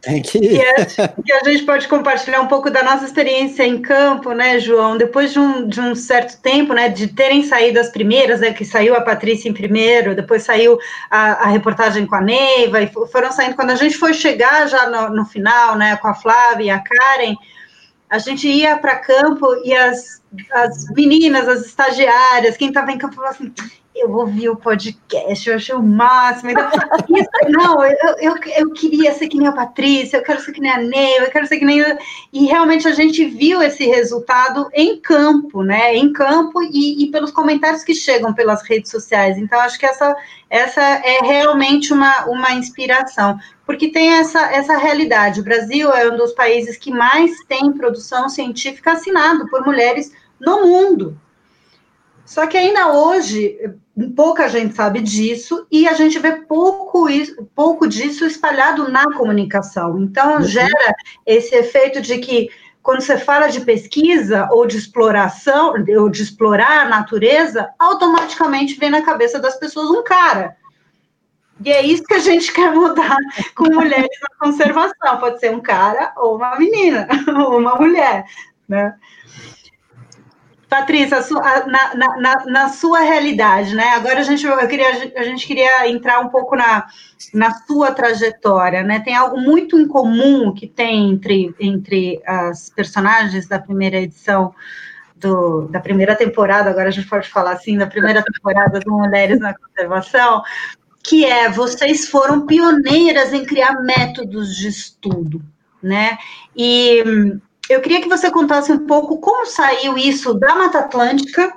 [0.00, 0.60] Tem que ir.
[1.24, 4.96] E, a gente pode compartilhar um pouco da nossa experiência em campo, né, João?
[4.96, 8.64] Depois de um, de um certo tempo, né, de terem saído as primeiras, né, que
[8.64, 10.76] saiu a Patrícia em primeiro, depois saiu
[11.08, 13.54] a, a reportagem com a Neiva, e foram saindo.
[13.54, 16.80] Quando a gente foi chegar já no, no final, né, com a Flávia e a
[16.80, 17.36] Karen,
[18.08, 20.20] a gente ia para campo e as,
[20.52, 23.52] as meninas, as estagiárias, quem estava em campo, falava assim
[23.94, 26.50] eu ouvi o podcast, eu achei o máximo.
[26.50, 26.70] Então,
[27.48, 30.70] não, eu, eu, eu queria ser que nem a Patrícia, eu quero ser que nem
[30.70, 31.82] a Ney, eu quero ser que nem.
[32.32, 35.94] E realmente a gente viu esse resultado em campo, né?
[35.96, 39.36] Em campo e, e pelos comentários que chegam pelas redes sociais.
[39.36, 40.16] Então, acho que essa,
[40.48, 45.40] essa é realmente uma, uma inspiração, porque tem essa, essa realidade.
[45.40, 50.64] O Brasil é um dos países que mais tem produção científica assinado por mulheres no
[50.64, 51.18] mundo.
[52.30, 53.58] Só que ainda hoje,
[54.14, 57.08] pouca gente sabe disso e a gente vê pouco,
[57.56, 60.00] pouco disso espalhado na comunicação.
[60.00, 60.42] Então, uhum.
[60.44, 60.94] gera
[61.26, 62.48] esse efeito de que,
[62.84, 68.90] quando você fala de pesquisa ou de exploração, ou de explorar a natureza, automaticamente vem
[68.90, 70.56] na cabeça das pessoas um cara.
[71.64, 73.16] E é isso que a gente quer mudar
[73.56, 75.18] com mulheres na conservação.
[75.18, 78.24] Pode ser um cara ou uma menina, ou uma mulher,
[78.68, 78.94] né?
[80.70, 81.18] Patrícia,
[81.66, 83.88] na, na, na, sua realidade, né?
[83.88, 86.86] Agora a gente, eu queria, a gente queria entrar um pouco na,
[87.34, 89.00] na sua trajetória, né?
[89.00, 94.54] Tem algo muito em comum que tem entre, entre as personagens da primeira edição
[95.16, 99.40] do, da primeira temporada, agora a gente pode falar assim, da primeira temporada do Mulheres
[99.40, 100.40] na Conservação,
[101.02, 105.42] que é vocês foram pioneiras em criar métodos de estudo,
[105.82, 106.16] né?
[106.56, 107.02] E
[107.70, 111.54] eu queria que você contasse um pouco como saiu isso da Mata Atlântica,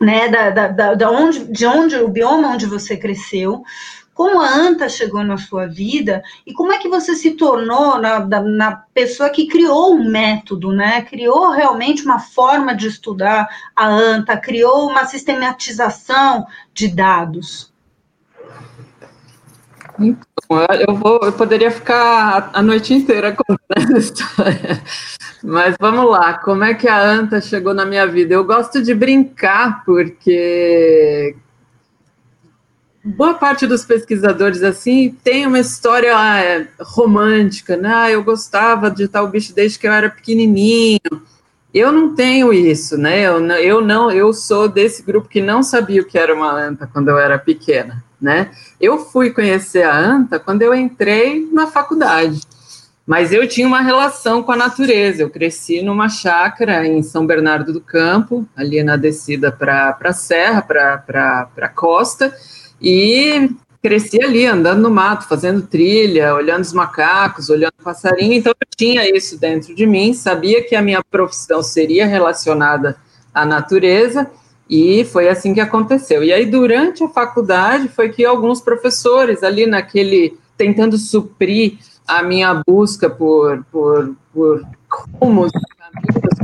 [0.00, 3.62] né, da, da, da onde, de onde o bioma onde você cresceu,
[4.12, 8.18] como a anta chegou na sua vida e como é que você se tornou na,
[8.40, 11.02] na, pessoa que criou um método, né?
[11.02, 17.72] Criou realmente uma forma de estudar a anta, criou uma sistematização de dados.
[20.86, 24.82] Eu, vou, eu poderia ficar a noite inteira contando essa história.
[25.42, 28.34] Mas vamos lá, como é que a Anta chegou na minha vida?
[28.34, 31.34] Eu gosto de brincar, porque
[33.04, 37.92] boa parte dos pesquisadores assim tem uma história é, romântica, né?
[37.92, 41.00] Ah, eu gostava de tal bicho desde que eu era pequenininho.
[41.74, 43.22] Eu não tenho isso, né?
[43.22, 46.86] Eu, eu não, eu sou desse grupo que não sabia o que era uma anta
[46.86, 48.52] quando eu era pequena né?
[48.80, 52.40] Eu fui conhecer a anta quando eu entrei na faculdade,
[53.04, 55.22] mas eu tinha uma relação com a natureza.
[55.22, 60.62] Eu cresci numa chácara em São Bernardo do Campo, ali na descida para a serra,
[60.62, 62.32] para a costa,
[62.80, 63.50] e
[63.82, 68.34] cresci ali, andando no mato, fazendo trilha, olhando os macacos, olhando o passarinho.
[68.34, 72.96] Então eu tinha isso dentro de mim, sabia que a minha profissão seria relacionada
[73.34, 74.30] à natureza
[74.72, 76.24] e foi assim que aconteceu.
[76.24, 81.76] E aí, durante a faculdade, foi que alguns professores ali naquele, tentando suprir
[82.08, 84.66] a minha busca por, por, por
[85.20, 85.52] rumos,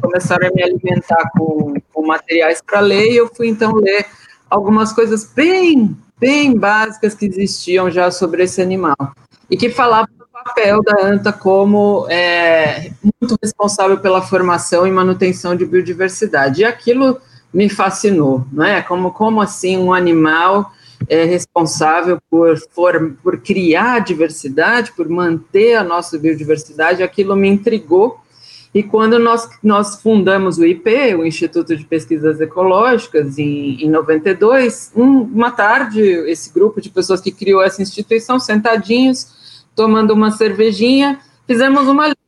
[0.03, 4.05] começaram a me alimentar com, com materiais para ler, e eu fui então ler
[4.51, 9.15] algumas coisas bem, bem básicas que existiam já sobre esse animal,
[9.51, 15.57] e que falavam do papel da anta como é, muito responsável pela formação e manutenção
[15.57, 16.61] de biodiversidade.
[16.61, 17.19] E aquilo
[17.53, 18.83] me fascinou, não é?
[18.83, 20.73] Como, como assim um animal
[21.09, 28.21] é responsável por, por, por criar diversidade, por manter a nossa biodiversidade, aquilo me intrigou.
[28.75, 34.93] E quando nós, nós fundamos o IP, o Instituto de Pesquisas Ecológicas, em, em 92,
[34.95, 41.19] um, uma tarde, esse grupo de pessoas que criou essa instituição, sentadinhos, tomando uma cervejinha,
[41.47, 42.28] fizemos uma lista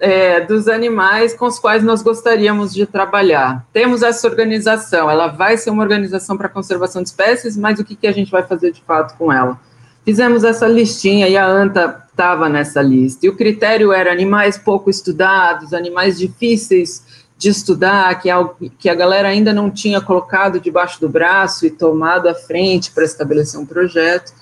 [0.00, 3.66] é, dos animais com os quais nós gostaríamos de trabalhar.
[3.72, 7.94] Temos essa organização, ela vai ser uma organização para conservação de espécies, mas o que,
[7.94, 9.58] que a gente vai fazer de fato com ela?
[10.04, 13.26] Fizemos essa listinha e a ANTA estava nessa lista.
[13.26, 17.04] E o critério era animais pouco estudados, animais difíceis
[17.36, 18.34] de estudar, que, é
[18.78, 23.04] que a galera ainda não tinha colocado debaixo do braço e tomado à frente para
[23.04, 24.32] estabelecer um projeto.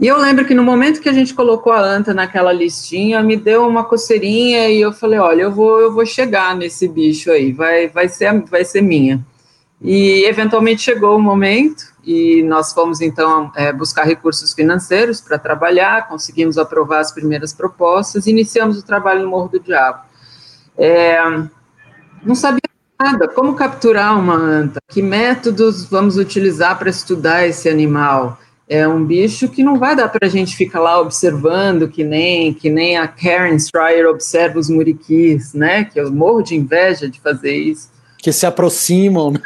[0.00, 3.36] E eu lembro que no momento que a gente colocou a anta naquela listinha, me
[3.36, 7.52] deu uma coceirinha e eu falei, olha, eu vou, eu vou chegar nesse bicho aí,
[7.52, 9.22] vai, vai, ser, vai ser minha.
[9.82, 16.08] E eventualmente chegou o momento e nós fomos então é, buscar recursos financeiros para trabalhar,
[16.08, 20.00] conseguimos aprovar as primeiras propostas, iniciamos o trabalho no Morro do Diabo.
[20.78, 21.18] É,
[22.22, 22.60] não sabia
[22.98, 28.38] nada, como capturar uma anta, que métodos vamos utilizar para estudar esse animal,
[28.70, 32.54] é um bicho que não vai dar para a gente ficar lá observando que nem
[32.54, 35.82] que nem a Karen Stryer observa os muriquis, né?
[35.82, 37.90] Que eu morro de inveja de fazer isso.
[38.16, 39.40] Que se aproximam, né?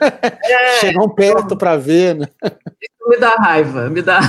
[0.45, 2.29] É, chegam perto para ver, né?
[2.45, 4.21] Isso me dá raiva, me dá.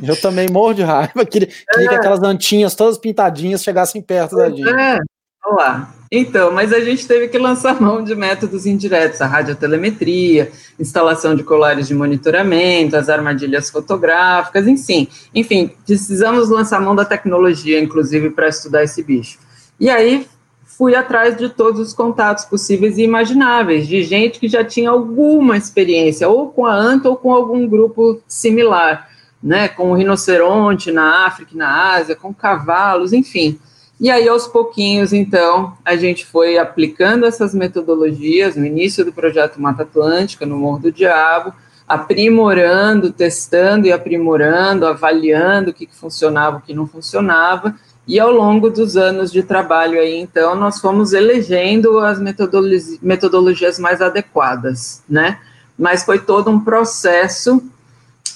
[0.00, 1.26] Eu também morro de raiva.
[1.26, 1.88] Queria, queria é.
[1.88, 4.68] que aquelas antinhas todas pintadinhas chegassem perto da gente.
[4.68, 5.00] É,
[5.42, 5.94] vamos lá.
[6.12, 11.44] Então, mas a gente teve que lançar mão de métodos indiretos, a radiotelemetria, instalação de
[11.44, 15.06] colares de monitoramento, as armadilhas fotográficas, enfim.
[15.32, 19.38] Enfim, precisamos lançar mão da tecnologia, inclusive, para estudar esse bicho.
[19.78, 20.26] E aí
[20.64, 25.56] fui atrás de todos os contatos possíveis e imagináveis, de gente que já tinha alguma
[25.56, 29.08] experiência, ou com a ANTA ou com algum grupo similar,
[29.42, 33.60] né, com o rinoceronte na África na Ásia, com cavalos, enfim.
[34.00, 39.60] E aí, aos pouquinhos, então, a gente foi aplicando essas metodologias no início do projeto
[39.60, 41.52] Mata Atlântica, no Morro do Diabo,
[41.86, 47.74] aprimorando, testando e aprimorando, avaliando o que, que funcionava, o que não funcionava,
[48.08, 53.78] e ao longo dos anos de trabalho aí, então, nós fomos elegendo as metodologi metodologias
[53.78, 55.38] mais adequadas, né?
[55.78, 57.62] Mas foi todo um processo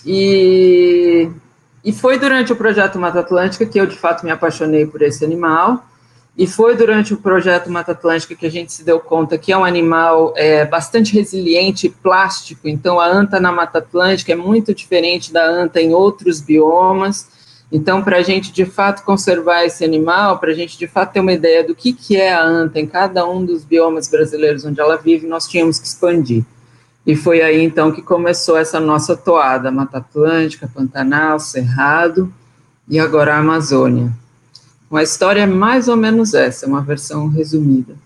[0.04, 1.30] e
[1.84, 5.24] e foi durante o projeto Mata Atlântica que eu, de fato, me apaixonei por esse
[5.24, 5.84] animal.
[6.36, 9.56] e foi durante o projeto Mata Atlântica que a gente se deu conta que é
[9.56, 12.66] um animal é, bastante resiliente e plástico.
[12.66, 17.28] Então, a anta na Mata Atlântica é muito diferente da anta em outros biomas.
[17.70, 21.20] Então, para a gente de fato conservar esse animal, para a gente de fato ter
[21.20, 24.80] uma ideia do que, que é a anta em cada um dos biomas brasileiros onde
[24.80, 26.44] ela vive, nós tínhamos que expandir.
[27.06, 32.32] E foi aí então que começou essa nossa toada: Mata Atlântica, Pantanal, Cerrado
[32.88, 34.12] e agora a Amazônia.
[34.92, 37.96] A história é mais ou menos essa, uma versão resumida.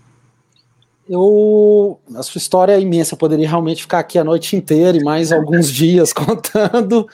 [1.09, 5.03] Eu, a sua história é imensa, eu poderia realmente ficar aqui a noite inteira e
[5.03, 7.09] mais alguns dias contando,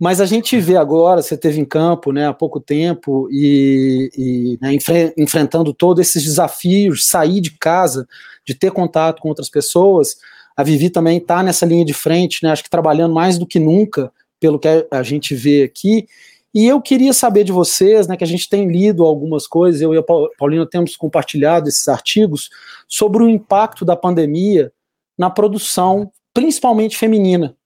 [0.00, 4.58] mas a gente vê agora, você teve em campo né, há pouco tempo e, e
[4.62, 8.08] né, enfre enfrentando todos esses desafios, sair de casa,
[8.46, 10.16] de ter contato com outras pessoas,
[10.56, 13.58] a Vivi também está nessa linha de frente, né, acho que trabalhando mais do que
[13.58, 16.06] nunca, pelo que a gente vê aqui,
[16.54, 19.92] e eu queria saber de vocês, né, que a gente tem lido algumas coisas, eu
[19.92, 20.02] e a
[20.38, 22.48] Paulina temos compartilhado esses artigos
[22.86, 24.72] sobre o impacto da pandemia
[25.18, 27.56] na produção, principalmente feminina,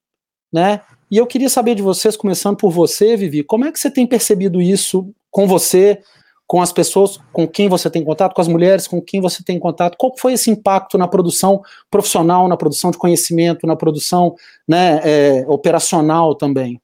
[0.53, 0.81] né?
[1.11, 4.07] E eu queria saber de vocês, começando por você, Vivi, como é que você tem
[4.07, 6.01] percebido isso com você,
[6.49, 9.61] com as pessoas com quem você tem contato, com as mulheres com quem você tem
[9.61, 9.97] contato?
[9.99, 14.35] Qual foi esse impacto na produção profissional, na produção de conhecimento, na produção
[14.67, 16.81] né, é, operacional também?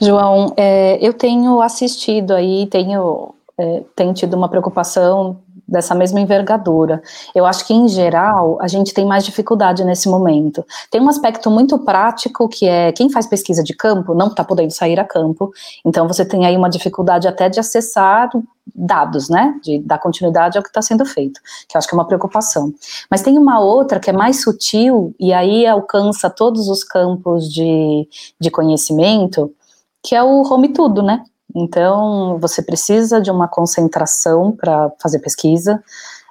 [0.00, 7.02] João, é, eu tenho assistido aí, tenho, é, tenho tido uma preocupação dessa mesma envergadura.
[7.34, 10.64] Eu acho que, em geral, a gente tem mais dificuldade nesse momento.
[10.90, 14.70] Tem um aspecto muito prático que é quem faz pesquisa de campo não está podendo
[14.70, 15.50] sair a campo,
[15.84, 18.30] então você tem aí uma dificuldade até de acessar
[18.74, 19.58] dados, né?
[19.62, 22.72] De dar continuidade ao que está sendo feito, que eu acho que é uma preocupação.
[23.10, 28.08] Mas tem uma outra que é mais sutil e aí alcança todos os campos de,
[28.40, 29.52] de conhecimento,
[30.02, 31.22] que é o home tudo, né?
[31.56, 35.82] Então, você precisa de uma concentração para fazer pesquisa.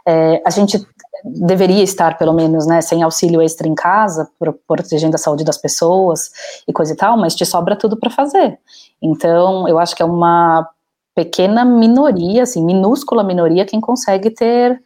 [0.07, 0.88] É, a gente
[1.23, 4.30] deveria estar, pelo menos, né, sem auxílio extra em casa,
[4.67, 6.30] protegendo a saúde das pessoas
[6.67, 8.59] e coisa e tal, mas te sobra tudo para fazer.
[9.01, 10.69] Então, eu acho que é uma
[11.15, 14.80] pequena minoria, assim, minúscula minoria, quem consegue ter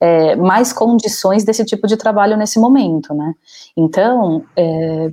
[0.00, 3.34] é, mais condições desse tipo de trabalho nesse momento, né?
[3.76, 5.10] Então, é,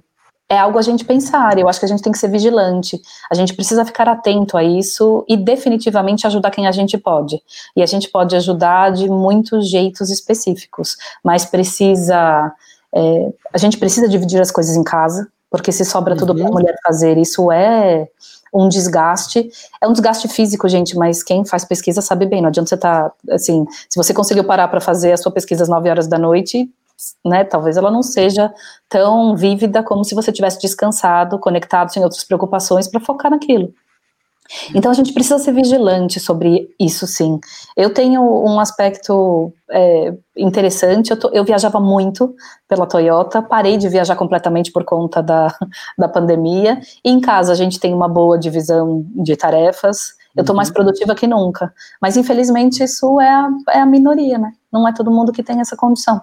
[0.50, 1.60] é algo a gente pensar.
[1.60, 3.00] Eu acho que a gente tem que ser vigilante.
[3.32, 7.40] A gente precisa ficar atento a isso e definitivamente ajudar quem a gente pode.
[7.76, 12.52] E a gente pode ajudar de muitos jeitos específicos, mas precisa.
[12.92, 16.48] É, a gente precisa dividir as coisas em casa, porque se sobra tudo para a
[16.48, 16.54] uhum.
[16.54, 18.08] mulher fazer, isso é
[18.52, 19.52] um desgaste.
[19.80, 22.42] É um desgaste físico, gente, mas quem faz pesquisa sabe bem.
[22.42, 25.62] Não adianta você estar, tá, assim, se você conseguiu parar para fazer a sua pesquisa
[25.62, 26.68] às 9 horas da noite,
[27.26, 28.54] né, talvez ela não seja
[28.88, 33.74] tão vívida como se você tivesse descansado, conectado sem outras preocupações para focar naquilo.
[34.74, 37.40] Então a gente precisa ser vigilante sobre isso, sim.
[37.78, 41.12] Eu tenho um aspecto é, interessante.
[41.12, 42.36] Eu, tô, eu, viajava muito
[42.68, 45.56] pela Toyota, parei de viajar completamente por conta da,
[45.98, 46.80] da pandemia.
[47.04, 50.14] E em casa a gente tem uma boa divisão de tarefas.
[50.36, 50.76] Eu estou mais uhum.
[50.76, 51.72] produtiva que nunca.
[52.02, 54.52] Mas infelizmente isso é a, é a minoria, né?
[54.72, 56.22] Não é todo mundo que tem essa condição.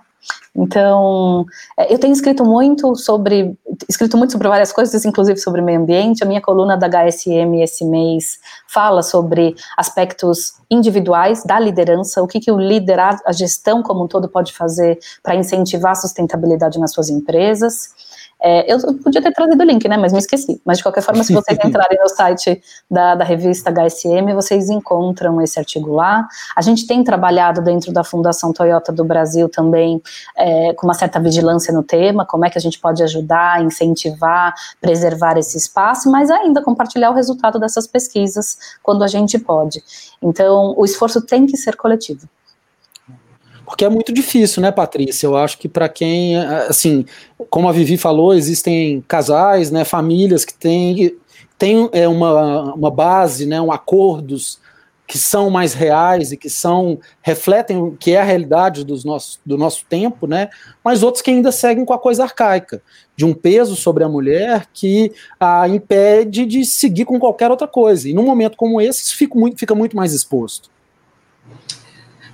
[0.54, 1.44] Então,
[1.76, 3.56] é, eu tenho escrito muito sobre,
[3.88, 6.22] escrito muito sobre várias coisas, inclusive sobre meio ambiente.
[6.22, 12.40] A minha coluna da HSM esse mês fala sobre aspectos individuais da liderança, o que,
[12.40, 16.92] que o líder, a gestão como um todo pode fazer para incentivar a sustentabilidade nas
[16.92, 17.94] suas empresas.
[18.42, 20.60] É, eu podia ter trazido o link, né, mas me esqueci.
[20.64, 25.40] Mas de qualquer forma, se vocês entrarem no site da, da revista HSM, vocês encontram
[25.40, 26.26] esse artigo lá.
[26.54, 30.02] A gente tem trabalhado dentro da Fundação Toyota do Brasil também
[30.36, 34.54] é, com uma certa vigilância no tema, como é que a gente pode ajudar, incentivar,
[34.80, 39.82] preservar esse espaço, mas ainda compartilhar o resultado dessas pesquisas quando a gente pode.
[40.22, 42.28] Então, o esforço tem que ser coletivo.
[43.66, 45.26] Porque é muito difícil, né, Patrícia?
[45.26, 47.04] Eu acho que para quem, assim,
[47.50, 51.16] como a Vivi falou, existem casais, né, famílias que têm,
[51.58, 54.60] têm é, uma, uma base, né, um acordos
[55.06, 59.38] que são mais reais e que são refletem o que é a realidade dos nossos,
[59.46, 60.48] do nosso tempo, né?
[60.82, 62.82] Mas outros que ainda seguem com a coisa arcaica,
[63.14, 68.08] de um peso sobre a mulher que a impede de seguir com qualquer outra coisa.
[68.08, 70.68] E num momento como esse, fica muito, fica muito mais exposto.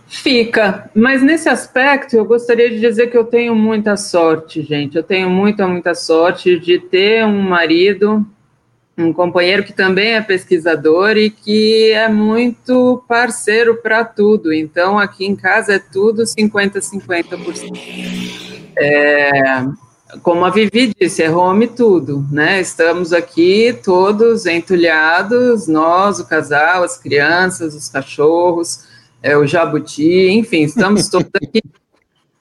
[0.06, 4.94] Fica, mas nesse aspecto eu gostaria de dizer que eu tenho muita sorte, gente.
[4.94, 8.26] Eu tenho muita, muita sorte de ter um marido,
[8.96, 14.52] um companheiro que também é pesquisador e que é muito parceiro para tudo.
[14.52, 17.70] Então, aqui em casa é tudo 50-50%.
[18.76, 19.64] É,
[20.22, 22.60] como a Vivi disse, é home tudo, né?
[22.60, 28.90] Estamos aqui todos entulhados, nós, o casal, as crianças, os cachorros
[29.22, 31.62] é o Jabuti, enfim, estamos todos aqui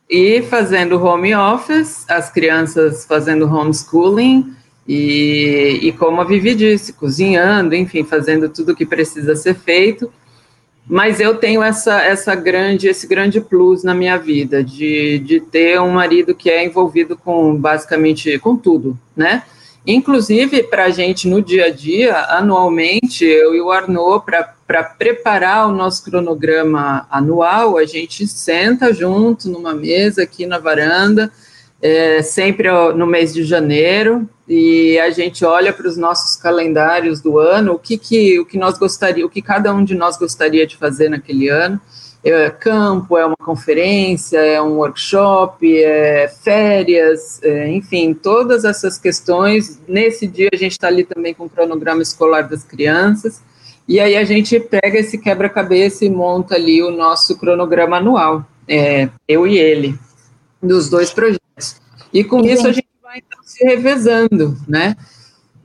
[0.09, 4.53] e fazendo home office, as crianças fazendo homeschooling
[4.88, 10.11] e, e como a Vivi disse, cozinhando, enfim, fazendo tudo o que precisa ser feito.
[10.88, 15.79] Mas eu tenho essa, essa grande, esse grande plus na minha vida, de, de ter
[15.79, 19.43] um marido que é envolvido com basicamente com tudo, né?
[19.86, 25.67] Inclusive, para a gente no dia a dia, anualmente, eu e o Arnaud, para preparar
[25.67, 31.32] o nosso cronograma anual, a gente senta junto numa mesa aqui na varanda,
[31.82, 37.39] é, sempre no mês de janeiro, e a gente olha para os nossos calendários do
[37.39, 40.67] ano, o que, que, o que nós gostaria, o que cada um de nós gostaria
[40.67, 41.79] de fazer naquele ano,
[42.21, 49.79] é campo, é uma conferência, é um workshop, é férias, é, enfim, todas essas questões.
[49.87, 53.41] Nesse dia a gente está ali também com o cronograma escolar das crianças,
[53.87, 59.07] e aí a gente pega esse quebra-cabeça e monta ali o nosso cronograma anual, é,
[59.29, 59.97] eu e ele,
[60.61, 61.79] dos dois projetos.
[62.13, 64.95] E com isso a gente vai então, se revezando, né?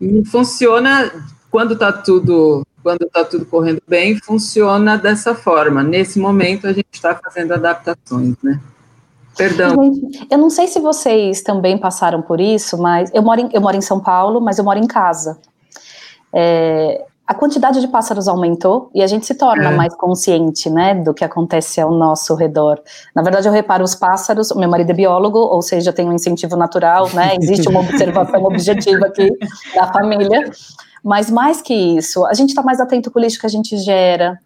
[0.00, 1.12] E funciona
[1.50, 5.82] quando está tudo quando está tudo correndo bem, funciona dessa forma.
[5.82, 8.60] Nesse momento, a gente está fazendo adaptações, né?
[9.36, 9.74] Perdão.
[10.30, 13.76] Eu não sei se vocês também passaram por isso, mas eu moro em, eu moro
[13.76, 15.36] em São Paulo, mas eu moro em casa.
[16.32, 19.74] É, a quantidade de pássaros aumentou e a gente se torna é.
[19.74, 22.80] mais consciente, né, do que acontece ao nosso redor.
[23.14, 26.56] Na verdade, eu reparo os pássaros, meu marido é biólogo, ou seja, tem um incentivo
[26.56, 29.28] natural, né, existe uma observação objetiva aqui
[29.74, 30.50] da família,
[31.02, 33.76] mas mais que isso, a gente está mais atento com o lixo que a gente
[33.78, 34.38] gera.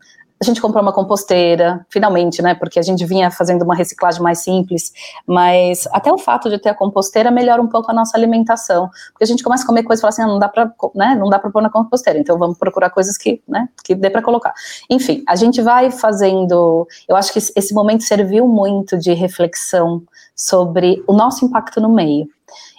[0.42, 2.54] A gente comprou uma composteira, finalmente, né?
[2.54, 4.90] Porque a gente vinha fazendo uma reciclagem mais simples,
[5.26, 8.88] mas até o fato de ter a composteira melhora um pouco a nossa alimentação.
[9.12, 11.14] Porque a gente começa a comer coisas e fala assim, ah, não dá para, né?
[11.14, 14.22] Não dá para pôr na composteira, então vamos procurar coisas que, né, que dê para
[14.22, 14.54] colocar.
[14.88, 16.88] Enfim, a gente vai fazendo.
[17.06, 20.02] Eu acho que esse momento serviu muito de reflexão
[20.34, 22.26] sobre o nosso impacto no meio.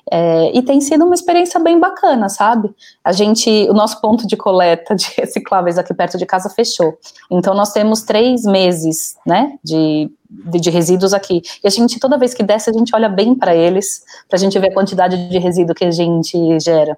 [0.10, 2.74] É, e tem sido uma experiência bem bacana, sabe?
[3.04, 6.98] A gente, o nosso ponto de coleta de recicláveis aqui perto de casa fechou.
[7.30, 11.42] Então nós temos três meses, né, de, de, de resíduos aqui.
[11.64, 14.40] E a gente, toda vez que desce, a gente olha bem para eles, para a
[14.40, 16.98] gente ver a quantidade de resíduo que a gente gera.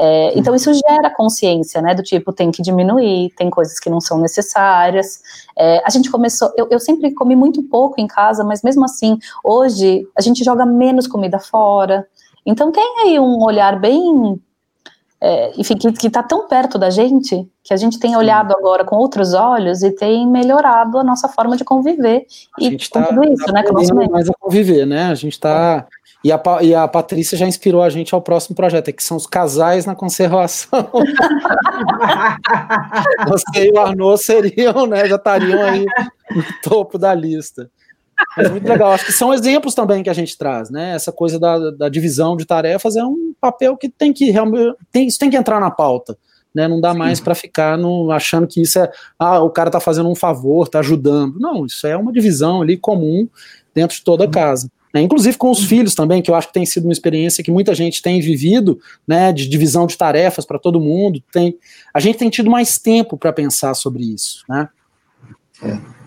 [0.00, 4.00] É, então isso gera consciência, né, do tipo, tem que diminuir, tem coisas que não
[4.00, 5.20] são necessárias.
[5.56, 9.18] É, a gente começou, eu, eu sempre comi muito pouco em casa, mas mesmo assim,
[9.44, 12.06] hoje a gente joga menos comida fora,
[12.48, 14.40] então tem aí um olhar bem,
[15.20, 18.96] é, enfim, que está tão perto da gente, que a gente tem olhado agora com
[18.96, 22.24] outros olhos e tem melhorado a nossa forma de conviver.
[22.58, 23.62] A e gente tá, tudo isso, tá né?
[23.64, 23.74] Com
[24.10, 25.08] mais a conviver, né?
[25.08, 25.86] A gente está.
[26.24, 29.26] E a, e a Patrícia já inspirou a gente ao próximo projeto, que são os
[29.26, 30.88] casais na conservação.
[33.28, 35.06] Você e o Arnaud seriam, né?
[35.06, 35.84] Já estariam aí
[36.34, 37.70] no topo da lista.
[38.36, 38.92] Mas muito legal.
[38.92, 40.94] Acho que são exemplos também que a gente traz, né?
[40.94, 44.76] Essa coisa da, da divisão de tarefas é um papel que tem que realmente.
[44.90, 46.16] Tem, isso tem que entrar na pauta.
[46.54, 46.98] Né, não dá Sim.
[46.98, 50.66] mais para ficar no, achando que isso é ah, o cara está fazendo um favor,
[50.66, 51.38] está ajudando.
[51.38, 53.28] Não, isso é uma divisão ali comum
[53.74, 54.68] dentro de toda a casa.
[54.92, 57.50] Né, inclusive com os filhos também, que eu acho que tem sido uma experiência que
[57.50, 61.22] muita gente tem vivido, né, de divisão de tarefas para todo mundo.
[61.30, 61.54] Tem,
[61.92, 64.68] a gente tem tido mais tempo para pensar sobre isso, né?
[65.62, 65.97] É.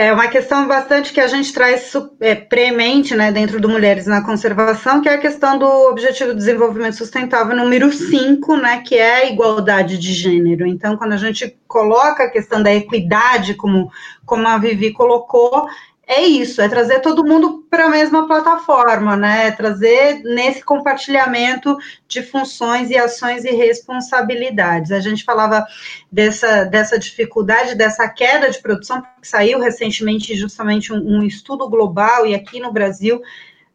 [0.00, 4.24] É uma questão bastante que a gente traz é, premente né, dentro do Mulheres na
[4.24, 9.14] Conservação, que é a questão do Objetivo de Desenvolvimento Sustentável número 5, né, que é
[9.16, 10.68] a igualdade de gênero.
[10.68, 13.90] Então, quando a gente coloca a questão da equidade, como,
[14.24, 15.66] como a Vivi colocou,
[16.10, 19.48] é isso, é trazer todo mundo para a mesma plataforma, né?
[19.48, 21.76] É trazer nesse compartilhamento
[22.08, 24.90] de funções e ações e responsabilidades.
[24.90, 25.66] A gente falava
[26.10, 32.26] dessa, dessa dificuldade, dessa queda de produção, porque saiu recentemente justamente um, um estudo global,
[32.26, 33.20] e aqui no Brasil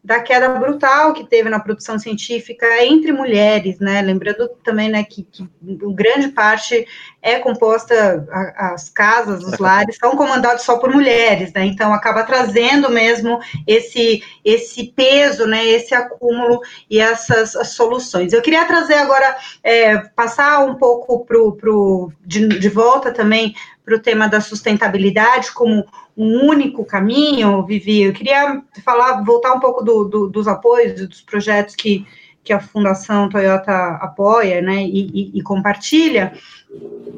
[0.04, 4.02] da queda brutal que teve na produção científica entre mulheres, né?
[4.02, 6.86] Lembrando também, né, que, que grande parte
[7.22, 11.64] é composta, a, as casas, os lares são comandados só por mulheres, né?
[11.64, 15.64] Então acaba trazendo mesmo esse esse peso, né?
[15.64, 18.34] Esse acúmulo e essas soluções.
[18.34, 23.96] Eu queria trazer agora, é, passar um pouco pro, pro de, de volta também para
[23.96, 25.86] o tema da sustentabilidade como
[26.16, 28.02] um único caminho, Vivi.
[28.02, 32.06] Eu queria falar, voltar um pouco do, do, dos apoios, dos projetos que,
[32.44, 36.32] que a Fundação Toyota apoia, né, e, e, e, compartilha,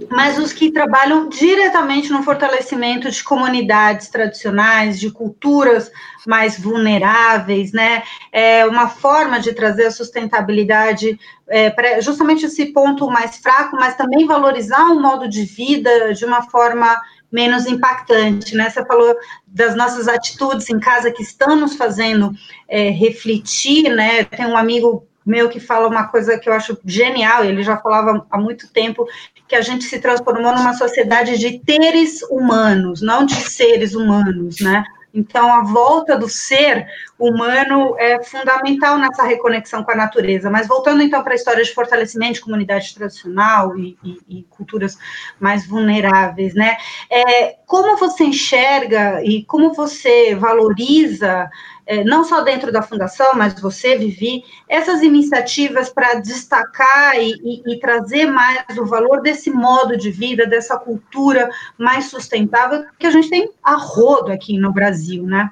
[0.08, 5.90] mas os que trabalham diretamente no fortalecimento de comunidades tradicionais, de culturas
[6.26, 11.18] mais vulneráveis, né, é uma forma de trazer a sustentabilidade
[11.48, 16.24] é, para justamente esse ponto mais fraco, mas também valorizar um modo de vida de
[16.24, 17.00] uma forma
[17.36, 18.70] menos impactante, né?
[18.70, 19.14] Você falou
[19.46, 22.32] das nossas atitudes em casa que estão nos fazendo
[22.66, 24.24] é, refletir, né?
[24.24, 28.26] Tem um amigo meu que fala uma coisa que eu acho genial, ele já falava
[28.30, 29.06] há muito tempo,
[29.46, 34.82] que a gente se transformou numa sociedade de teres humanos, não de seres humanos, né?
[35.12, 36.86] Então, a volta do ser
[37.18, 40.50] humano é fundamental nessa reconexão com a natureza.
[40.50, 44.98] Mas voltando então para a história de fortalecimento de comunidade tradicional e, e, e culturas
[45.40, 46.76] mais vulneráveis, né?
[47.10, 51.48] É, como você enxerga e como você valoriza
[51.86, 57.78] é, não só dentro da fundação, mas você, Vivi, essas iniciativas para destacar e, e,
[57.78, 61.48] trazer mais o valor desse modo de vida, dessa cultura
[61.78, 65.48] mais sustentável que a gente tem a rodo aqui no Brasil, né?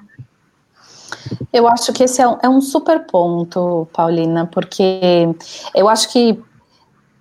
[1.55, 5.33] Eu acho que esse é um, é um super ponto, Paulina, porque
[5.73, 6.37] eu acho que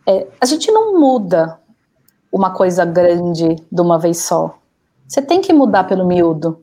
[0.04, 1.56] é, a gente não muda
[2.32, 4.58] uma coisa grande de uma vez só.
[5.06, 6.58] Você tem que mudar pelo miúdo.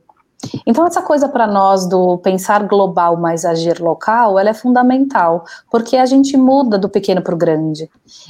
[0.66, 5.96] Então, essa coisa para nós do pensar global, mas agir local, ela é fundamental, porque
[5.96, 7.88] a gente muda do pequeno para o grande.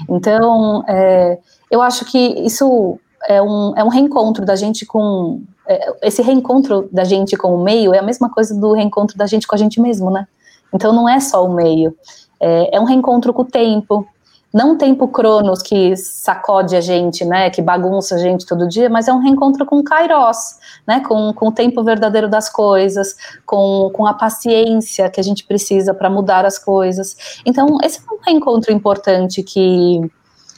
[0.09, 2.97] Então, é, eu acho que isso
[3.29, 5.43] é um, é um reencontro da gente com.
[5.67, 9.27] É, esse reencontro da gente com o meio é a mesma coisa do reencontro da
[9.27, 10.27] gente com a gente mesmo, né?
[10.75, 11.95] Então, não é só o meio.
[12.41, 14.07] É, é um reencontro com o tempo,
[14.53, 18.91] não um tempo cronos que sacode a gente, né, que bagunça a gente todo dia,
[18.91, 23.17] mas é um reencontro com o Kairos, né, com, com o tempo verdadeiro das coisas,
[23.47, 27.41] com, com a paciência que a gente precisa para mudar as coisas.
[27.47, 30.01] Então, esse é um reencontro importante que,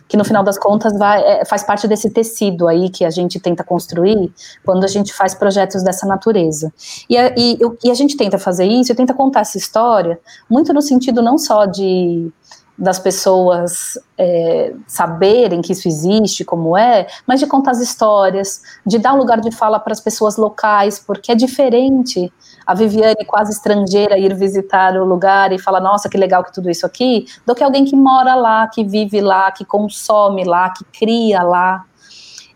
[0.09, 3.41] que no final das contas vai, é, faz parte desse tecido aí que a gente
[3.41, 4.33] tenta construir
[4.65, 6.73] quando a gente faz projetos dessa natureza.
[7.09, 10.83] E a, e, e a gente tenta fazer isso, tenta contar essa história, muito no
[10.83, 12.31] sentido não só de
[12.77, 18.99] das pessoas é, saberem que isso existe, como é, mas de contar as histórias, de
[18.99, 22.33] dar um lugar de fala para as pessoas locais, porque é diferente
[22.67, 26.71] a Viviane, quase estrangeira, ir visitar o lugar e falar, nossa, que legal que tudo
[26.71, 30.85] isso aqui, do que alguém que mora lá, que vive lá, que consome lá, que
[30.99, 31.85] cria lá.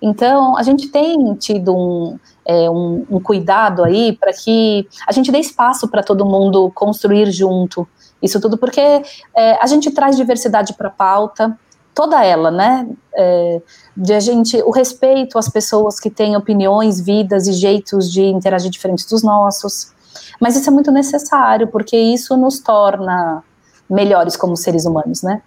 [0.00, 5.30] Então, a gente tem tido um, é, um, um cuidado aí para que a gente
[5.30, 7.86] dê espaço para todo mundo construir junto
[8.22, 11.56] isso tudo porque é, a gente traz diversidade para a pauta,
[11.94, 12.88] toda ela, né?
[13.14, 13.62] É,
[13.96, 18.70] de a gente, o respeito às pessoas que têm opiniões, vidas e jeitos de interagir
[18.70, 19.92] diferentes dos nossos.
[20.40, 23.42] Mas isso é muito necessário, porque isso nos torna
[23.90, 25.42] melhores como seres humanos, né?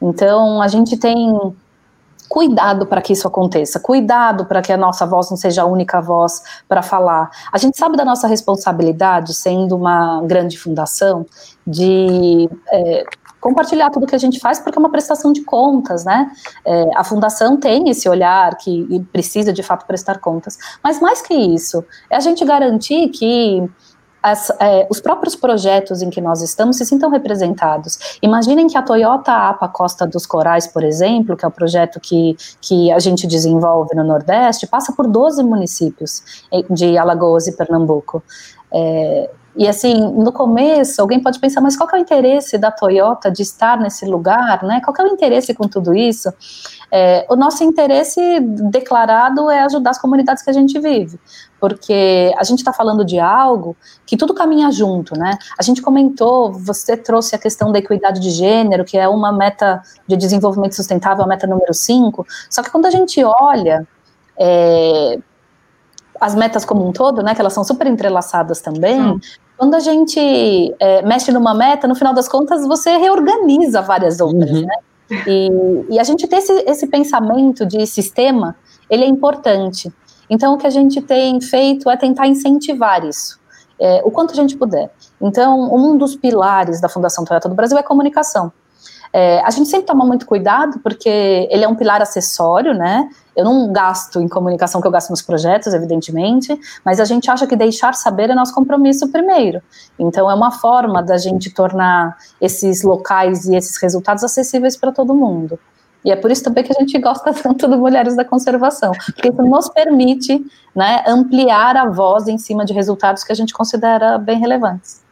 [0.00, 1.34] Então, a gente tem
[2.28, 6.00] cuidado para que isso aconteça, cuidado para que a nossa voz não seja a única
[6.00, 7.30] voz para falar.
[7.52, 11.26] A gente sabe da nossa responsabilidade, sendo uma grande fundação,
[11.66, 13.04] de é,
[13.40, 16.30] compartilhar tudo que a gente faz, porque é uma prestação de contas, né?
[16.64, 21.34] É, a fundação tem esse olhar que precisa de fato prestar contas, mas mais que
[21.34, 23.68] isso, é a gente garantir que
[24.22, 28.18] as, é, os próprios projetos em que nós estamos se sintam representados.
[28.20, 32.36] Imaginem que a Toyota APA Costa dos Corais, por exemplo, que é o projeto que,
[32.60, 36.22] que a gente desenvolve no Nordeste, passa por 12 municípios
[36.70, 38.22] de Alagoas e Pernambuco.
[38.72, 43.30] É, e assim, no começo, alguém pode pensar, mas qual é o interesse da Toyota
[43.30, 44.82] de estar nesse lugar, né?
[44.84, 46.30] Qual é o interesse com tudo isso?
[46.92, 51.18] É, o nosso interesse declarado é ajudar as comunidades que a gente vive,
[51.58, 55.38] porque a gente está falando de algo que tudo caminha junto, né?
[55.58, 59.82] A gente comentou, você trouxe a questão da equidade de gênero, que é uma meta
[60.06, 63.88] de desenvolvimento sustentável, a meta número 5, só que quando a gente olha
[64.38, 65.18] é,
[66.20, 69.20] as metas como um todo, né, que elas são super entrelaçadas também, hum.
[69.56, 70.20] Quando a gente
[70.78, 74.66] é, mexe numa meta, no final das contas, você reorganiza várias outras, uhum.
[74.66, 74.76] né?
[75.26, 75.50] E,
[75.90, 78.56] e, a gente ter esse, esse pensamento de sistema,
[78.90, 79.92] ele é importante.
[80.28, 83.38] Então, o que a gente tem feito é tentar incentivar isso,
[83.78, 84.90] é, o quanto a gente puder.
[85.20, 88.52] Então, um dos pilares da Fundação Toyota do Brasil é comunicação.
[89.12, 91.08] É, a gente sempre toma muito cuidado, porque
[91.50, 93.08] ele é um pilar acessório, né?
[93.36, 97.46] Eu não gasto em comunicação que eu gasto nos projetos, evidentemente, mas a gente acha
[97.46, 99.62] que deixar saber é nosso compromisso primeiro.
[99.98, 105.14] Então, é uma forma da gente tornar esses locais e esses resultados acessíveis para todo
[105.14, 105.58] mundo.
[106.04, 109.28] E é por isso também que a gente gosta tanto do Mulheres da Conservação, porque
[109.28, 110.40] isso nos permite
[110.74, 115.05] né, ampliar a voz em cima de resultados que a gente considera bem relevantes.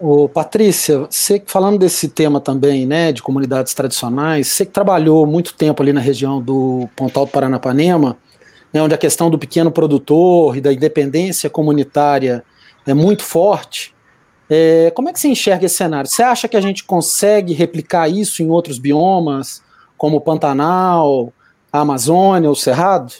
[0.00, 5.52] Ô, Patrícia, você falando desse tema também, né, de comunidades tradicionais, você que trabalhou muito
[5.54, 8.16] tempo ali na região do Pontal do Paranapanema,
[8.72, 12.44] né, onde a questão do pequeno produtor e da independência comunitária
[12.86, 13.92] é muito forte,
[14.48, 16.08] é, como é que você enxerga esse cenário?
[16.08, 19.62] Você acha que a gente consegue replicar isso em outros biomas,
[19.96, 21.32] como o Pantanal,
[21.72, 23.12] a Amazônia, o Cerrado?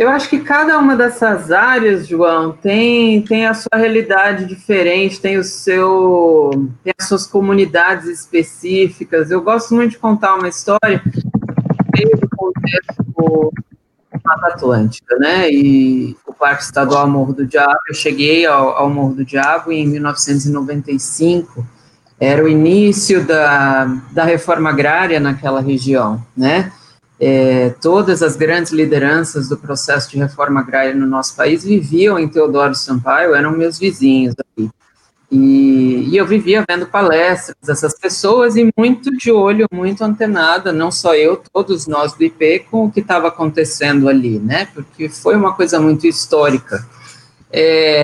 [0.00, 5.36] Eu acho que cada uma dessas áreas, João, tem, tem a sua realidade diferente, tem
[5.36, 9.30] o seu tem as suas comunidades específicas.
[9.30, 11.02] Eu gosto muito de contar uma história
[11.94, 13.52] desde o contexto
[14.24, 15.50] Mata Atlântica, né?
[15.50, 17.76] E o Parque Estadual Morro do Diabo.
[17.86, 21.62] Eu cheguei ao, ao Morro do Diabo em 1995.
[22.18, 26.72] Era o início da, da reforma agrária naquela região, né?
[27.20, 32.26] É, todas as grandes lideranças do processo de reforma agrária no nosso país viviam em
[32.26, 34.70] Teodoro Sampaio, eram meus vizinhos aqui.
[35.30, 40.90] E, e, eu vivia vendo palestras dessas pessoas e muito de olho, muito antenada, não
[40.90, 44.66] só eu, todos nós do IP, com o que estava acontecendo ali, né?
[44.74, 46.84] Porque foi uma coisa muito histórica.
[47.52, 48.02] É,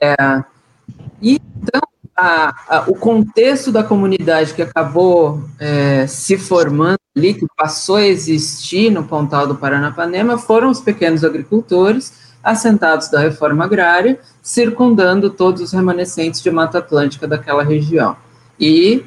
[1.20, 1.80] e então,
[2.16, 8.06] a, a, o contexto da comunidade que acabou é, se formando ali, que passou a
[8.06, 15.60] existir no Pontal do Paranapanema, foram os pequenos agricultores assentados da reforma agrária, circundando todos
[15.60, 18.16] os remanescentes de Mata Atlântica daquela região.
[18.58, 19.04] E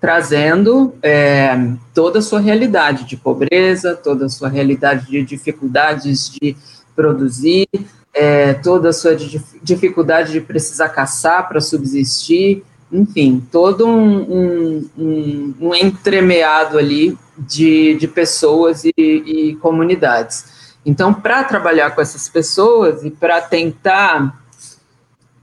[0.00, 1.56] trazendo é,
[1.94, 6.56] toda a sua realidade de pobreza, toda a sua realidade de dificuldades de
[6.98, 7.68] produzir,
[8.12, 9.14] é, toda a sua
[9.62, 17.94] dificuldade de precisar caçar para subsistir, enfim, todo um, um, um, um entremeado ali de,
[17.94, 20.76] de pessoas e, e comunidades.
[20.84, 24.36] Então, para trabalhar com essas pessoas e para tentar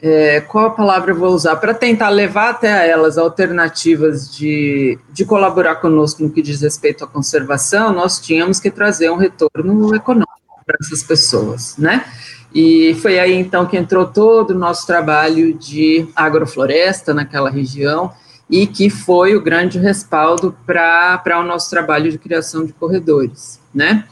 [0.02, 1.56] é, qual a palavra eu vou usar?
[1.56, 7.08] Para tentar levar até elas alternativas de, de colaborar conosco no que diz respeito à
[7.08, 10.36] conservação, nós tínhamos que trazer um retorno econômico
[10.66, 12.06] para essas pessoas, né?
[12.54, 18.12] E foi aí então que entrou todo o nosso trabalho de agrofloresta naquela região
[18.50, 24.06] e que foi o grande respaldo para o nosso trabalho de criação de corredores, né?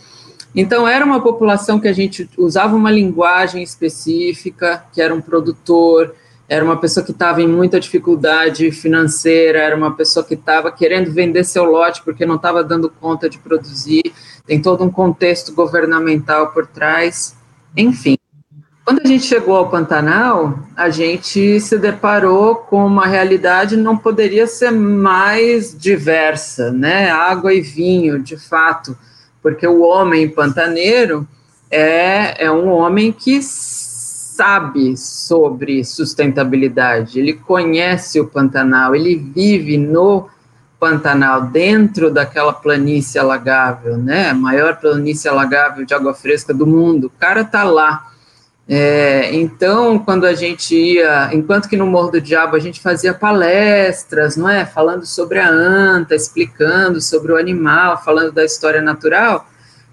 [0.56, 6.14] Então, era uma população que a gente usava uma linguagem específica, que era um produtor,
[6.48, 11.12] era uma pessoa que estava em muita dificuldade financeira, era uma pessoa que estava querendo
[11.12, 14.14] vender seu lote porque não estava dando conta de produzir,
[14.46, 17.36] tem todo um contexto governamental por trás,
[17.76, 18.18] enfim.
[18.86, 24.46] Quando a gente chegou ao Pantanal, a gente se deparou com uma realidade não poderia
[24.46, 27.10] ser mais diversa, né?
[27.10, 28.98] Água e vinho, de fato,
[29.42, 31.26] porque o homem pantaneiro
[31.72, 33.42] é, é um homem que
[34.36, 40.28] sabe sobre sustentabilidade, ele conhece o Pantanal, ele vive no
[40.80, 44.34] Pantanal, dentro daquela planície alagável, né?
[44.34, 47.08] Maior planície alagável de água fresca do mundo.
[47.08, 48.12] O cara tá lá
[48.68, 53.14] é, então, quando a gente ia, enquanto que no Morro do Diabo a gente fazia
[53.14, 59.46] palestras, não é, falando sobre a anta, explicando sobre o animal, falando da história natural,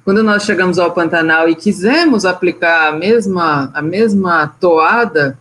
[0.05, 5.39] quando nós chegamos ao Pantanal e quisemos aplicar a mesma, a mesma toada,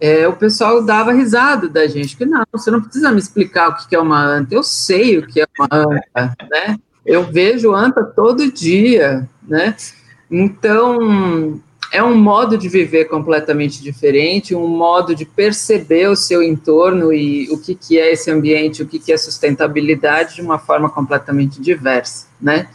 [0.00, 3.76] é, o pessoal dava risada da gente, que não, você não precisa me explicar o
[3.76, 6.76] que é uma anta, eu sei o que é uma anta, né?
[7.06, 9.76] Eu vejo anta todo dia, né?
[10.28, 11.60] Então,
[11.92, 17.48] é um modo de viver completamente diferente, um modo de perceber o seu entorno e
[17.50, 21.60] o que, que é esse ambiente, o que, que é sustentabilidade de uma forma completamente
[21.60, 22.68] diversa, né?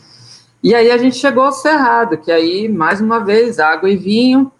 [0.67, 4.51] E aí a gente chegou ao Cerrado, que aí, mais uma vez, água e vinho,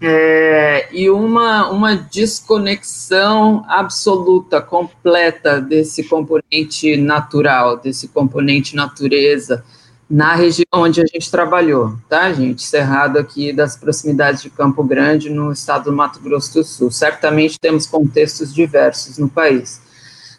[0.00, 9.62] é, e uma, uma desconexão absoluta, completa desse componente natural, desse componente natureza,
[10.08, 12.62] na região onde a gente trabalhou, tá, gente?
[12.62, 16.90] Cerrado aqui das proximidades de Campo Grande, no estado do Mato Grosso do Sul.
[16.90, 19.78] Certamente temos contextos diversos no país,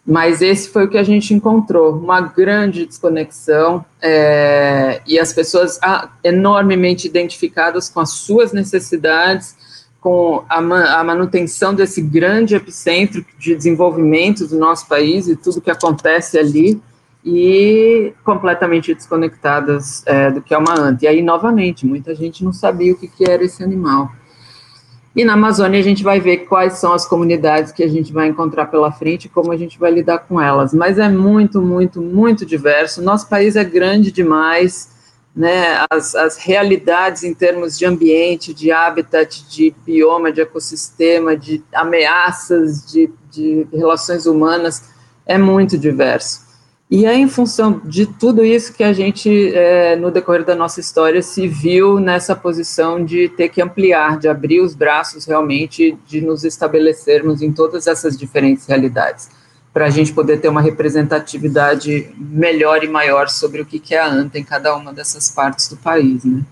[0.05, 5.79] mas esse foi o que a gente encontrou: uma grande desconexão é, e as pessoas
[5.81, 9.55] ah, enormemente identificadas com as suas necessidades,
[9.99, 10.59] com a,
[10.99, 16.79] a manutenção desse grande epicentro de desenvolvimento do nosso país e tudo que acontece ali
[17.25, 21.05] e completamente desconectadas é, do que é uma anta.
[21.05, 24.11] E aí, novamente, muita gente não sabia o que, que era esse animal.
[25.15, 28.27] E na Amazônia a gente vai ver quais são as comunidades que a gente vai
[28.27, 30.73] encontrar pela frente e como a gente vai lidar com elas.
[30.73, 33.01] Mas é muito, muito, muito diverso.
[33.01, 34.89] Nosso país é grande demais,
[35.33, 35.85] né?
[35.89, 42.85] As, as realidades em termos de ambiente, de habitat, de bioma, de ecossistema, de ameaças,
[42.91, 44.83] de, de relações humanas,
[45.25, 46.44] é muito diverso.
[46.95, 50.79] E é em função de tudo isso que a gente, é, no decorrer da nossa
[50.79, 56.21] história, se viu nessa posição de ter que ampliar, de abrir os braços realmente, de
[56.21, 59.29] nos estabelecermos em todas essas diferentes realidades,
[59.73, 64.07] para a gente poder ter uma representatividade melhor e maior sobre o que é a
[64.07, 66.43] ANTA em cada uma dessas partes do país, né?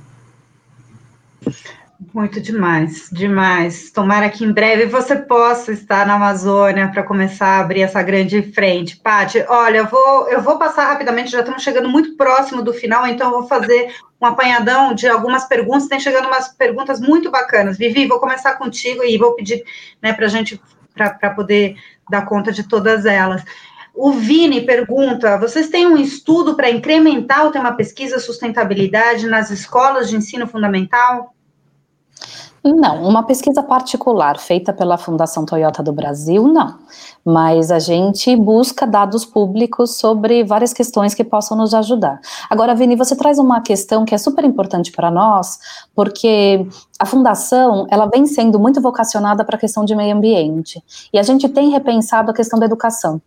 [2.12, 3.91] Muito demais, demais.
[3.91, 8.41] Tomara que em breve você possa estar na Amazônia para começar a abrir essa grande
[8.41, 8.97] frente.
[8.97, 13.06] Pati, olha, eu vou, eu vou passar rapidamente, já estamos chegando muito próximo do final,
[13.06, 15.88] então eu vou fazer um apanhadão de algumas perguntas.
[15.88, 17.78] Tem chegando umas perguntas muito bacanas.
[17.78, 19.64] Vivi, vou começar contigo e vou pedir
[20.01, 20.60] né, para a gente,
[20.95, 21.76] para poder
[22.10, 23.43] dar conta de todas elas.
[23.93, 30.10] O Vini pergunta: vocês têm um estudo para incrementar o tema pesquisa sustentabilidade nas escolas
[30.10, 31.36] de ensino fundamental?
[32.64, 36.80] Não, uma pesquisa particular feita pela Fundação Toyota do Brasil, não.
[37.26, 42.22] Mas a gente busca dados públicos sobre várias questões que possam nos ajudar.
[42.49, 45.59] Agora, Vini, você traz uma questão que é super importante para nós,
[45.93, 46.66] porque
[46.97, 50.82] a fundação ela vem sendo muito vocacionada para a questão de meio ambiente.
[51.11, 53.22] E a gente tem repensado a questão da educação.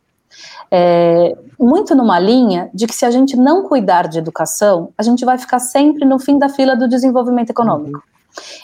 [0.71, 5.27] É, muito numa linha de que se a gente não cuidar de educação, a gente
[5.27, 8.03] vai ficar sempre no fim da fila do desenvolvimento econômico.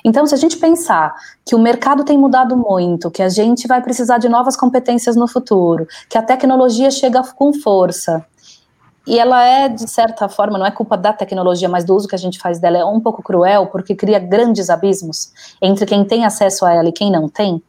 [0.04, 1.14] Então, se a gente pensar
[1.44, 5.26] que o mercado tem mudado muito, que a gente vai precisar de novas competências no
[5.26, 8.24] futuro, que a tecnologia chega com força,
[9.06, 12.14] e ela é, de certa forma, não é culpa da tecnologia, mas do uso que
[12.14, 16.24] a gente faz dela, é um pouco cruel, porque cria grandes abismos entre quem tem
[16.24, 17.60] acesso a ela e quem não tem.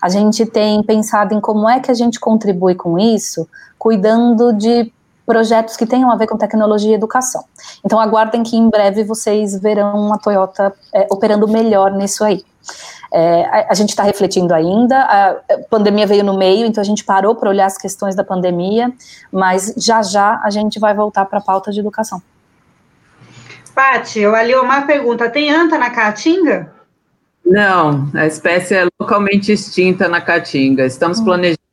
[0.00, 3.48] A gente tem pensado em como é que a gente contribui com isso,
[3.78, 4.92] cuidando de
[5.26, 7.44] projetos que tenham a ver com tecnologia e educação.
[7.84, 12.44] Então aguardem que em breve vocês verão a Toyota é, operando melhor nisso aí.
[13.12, 16.84] É, a, a, gente está refletindo ainda, a, a pandemia veio no meio, então a
[16.84, 18.92] gente parou para olhar as questões da pandemia,
[19.30, 22.20] mas já já a gente vai voltar para a pauta de educação.
[23.74, 26.72] Pati, o Aliomar pergunta: tem anta na Caatinga?
[27.44, 30.84] Não, a espécie é localmente extinta na Caatinga.
[30.84, 31.24] Estamos hum.
[31.24, 31.65] planejando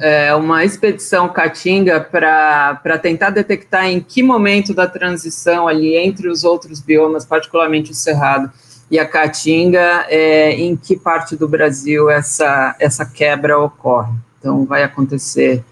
[0.00, 6.44] é, uma expedição Caatinga para tentar detectar em que momento da transição ali entre os
[6.44, 8.50] outros biomas, particularmente o Cerrado
[8.90, 14.12] e a Caatinga, é, em que parte do Brasil essa, essa quebra ocorre.
[14.38, 15.64] Então, vai acontecer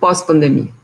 [0.00, 0.77] pós-pandemia.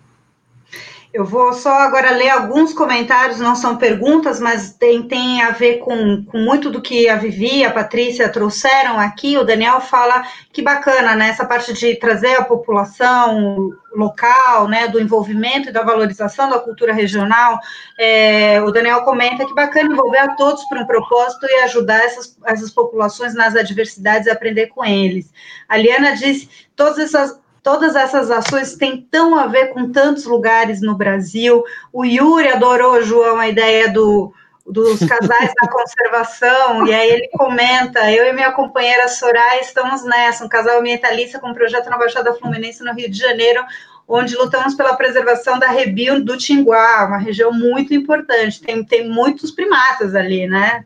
[1.15, 5.79] Eu vou só agora ler alguns comentários, não são perguntas, mas tem, tem a ver
[5.79, 9.39] com, com muito do que a Vivi e a Patrícia trouxeram aqui.
[9.39, 11.29] O Daniel fala que bacana, né?
[11.29, 14.89] Essa parte de trazer a população local, né?
[14.89, 17.61] Do envolvimento e da valorização da cultura regional.
[17.97, 22.37] É, o Daniel comenta que bacana envolver a todos para um propósito e ajudar essas,
[22.45, 25.33] essas populações nas adversidades e aprender com eles.
[25.69, 30.83] A Liana diz: todas essas Todas essas ações têm tão a ver com tantos lugares
[30.83, 31.65] no Brasil.
[31.91, 34.35] O Yuri adorou, João, a ideia do,
[34.67, 40.45] dos casais da conservação, e aí ele comenta, eu e minha companheira Soraya estamos nessa,
[40.45, 43.65] um casal ambientalista com um projeto na Baixada Fluminense, no Rio de Janeiro,
[44.07, 49.51] onde lutamos pela preservação da Rebio do Tinguá, uma região muito importante, tem, tem muitos
[49.51, 50.85] primatas ali, né?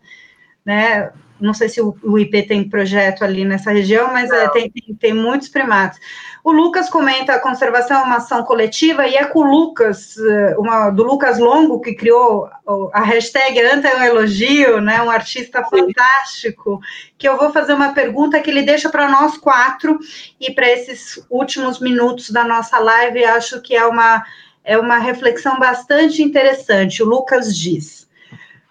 [0.64, 1.10] né?
[1.40, 4.94] Não sei se o, o IP tem projeto ali nessa região, mas é, tem, tem,
[4.94, 5.98] tem muitos primatas.
[6.44, 10.54] O Lucas comenta a conservação é uma ação coletiva e é com o Lucas, eh,
[10.56, 12.48] uma, do Lucas Longo, que criou
[12.92, 16.80] a hashtag Anta é um elogio, né, um artista fantástico,
[17.16, 19.98] que eu vou fazer uma pergunta que ele deixa para nós quatro
[20.40, 24.24] e para esses últimos minutos da nossa live, acho que é uma,
[24.64, 27.02] é uma reflexão bastante interessante.
[27.02, 28.08] O Lucas diz: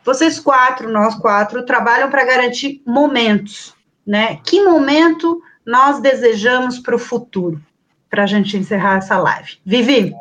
[0.03, 4.39] vocês quatro, nós quatro, trabalham para garantir momentos, né?
[4.45, 7.61] Que momento nós desejamos para o futuro?
[8.09, 9.59] Para a gente encerrar essa live.
[9.65, 10.15] Vivi?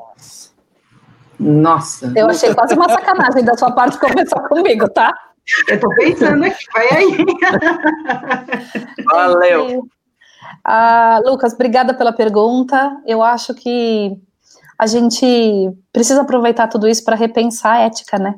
[1.38, 2.12] Nossa.
[2.16, 5.14] Eu achei quase uma sacanagem da sua parte começar comigo, tá?
[5.68, 7.16] Eu tô pensando aqui, vai aí.
[9.04, 9.88] Valeu.
[10.66, 13.00] Uh, Lucas, obrigada pela pergunta.
[13.06, 14.18] Eu acho que
[14.76, 18.34] a gente precisa aproveitar tudo isso para repensar a ética, né?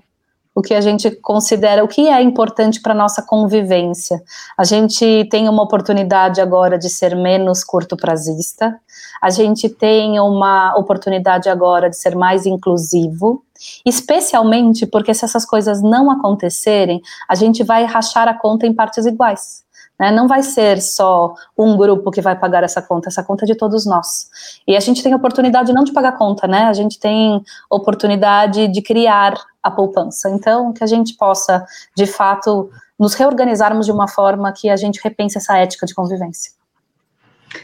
[0.58, 4.20] O que a gente considera, o que é importante para nossa convivência.
[4.56, 8.76] A gente tem uma oportunidade agora de ser menos curto prazista,
[9.22, 13.44] a gente tem uma oportunidade agora de ser mais inclusivo,
[13.86, 19.06] especialmente porque se essas coisas não acontecerem, a gente vai rachar a conta em partes
[19.06, 19.62] iguais.
[19.98, 20.10] Né?
[20.10, 23.54] Não vai ser só um grupo que vai pagar essa conta, essa conta é de
[23.56, 24.28] todos nós.
[24.66, 26.64] E a gente tem oportunidade não de pagar conta, né?
[26.64, 29.34] A gente tem oportunidade de criar
[29.68, 30.28] a poupança.
[30.30, 31.64] Então, que a gente possa,
[31.94, 36.52] de fato, nos reorganizarmos de uma forma que a gente repense essa ética de convivência.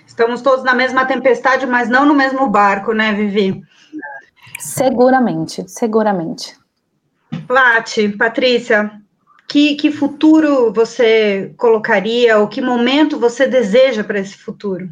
[0.07, 3.63] Estamos todos na mesma tempestade, mas não no mesmo barco, né, Vivi?
[4.59, 6.57] Seguramente, seguramente.
[7.49, 8.93] Lati, Patrícia,
[9.49, 14.89] que, que futuro você colocaria, ou que momento você deseja para esse futuro?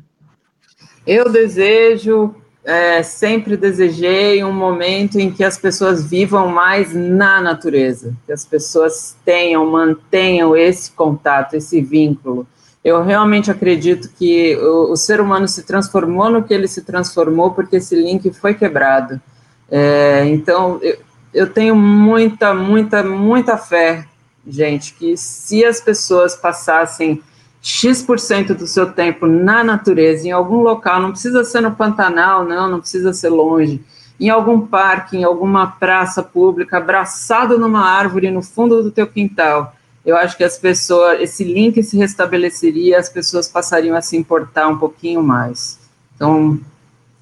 [1.07, 2.35] Eu desejo
[2.65, 8.45] é, sempre desejei um momento em que as pessoas vivam mais na natureza, que as
[8.45, 12.47] pessoas tenham, mantenham esse contato, esse vínculo.
[12.85, 17.53] Eu realmente acredito que o, o ser humano se transformou no que ele se transformou
[17.53, 19.21] porque esse link foi quebrado.
[19.69, 20.99] É, então, eu,
[21.35, 24.05] eu tenho muita, muita, muita fé,
[24.47, 27.23] gente, que se as pessoas passassem
[27.63, 32.69] X% do seu tempo na natureza, em algum local, não precisa ser no Pantanal, não,
[32.69, 33.81] não precisa ser longe,
[34.19, 39.75] em algum parque, em alguma praça pública, abraçado numa árvore no fundo do teu quintal,
[40.05, 44.67] eu acho que as pessoas, esse link se restabeleceria, as pessoas passariam a se importar
[44.67, 45.79] um pouquinho mais.
[46.17, 46.59] Então,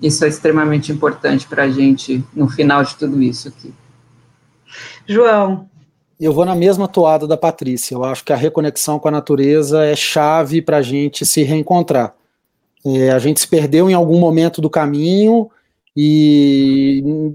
[0.01, 3.73] isso é extremamente importante para a gente no final de tudo isso aqui.
[5.07, 5.69] João,
[6.21, 7.95] eu vou na mesma toada da Patrícia.
[7.95, 12.15] Eu acho que a reconexão com a natureza é chave para a gente se reencontrar.
[12.85, 15.51] É, a gente se perdeu em algum momento do caminho
[15.97, 17.33] e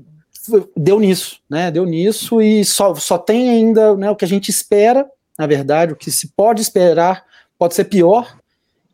[0.77, 1.71] deu nisso, né?
[1.71, 5.07] Deu nisso e só, só tem ainda né, o que a gente espera,
[5.37, 7.23] na verdade, o que se pode esperar
[7.57, 8.37] pode ser pior.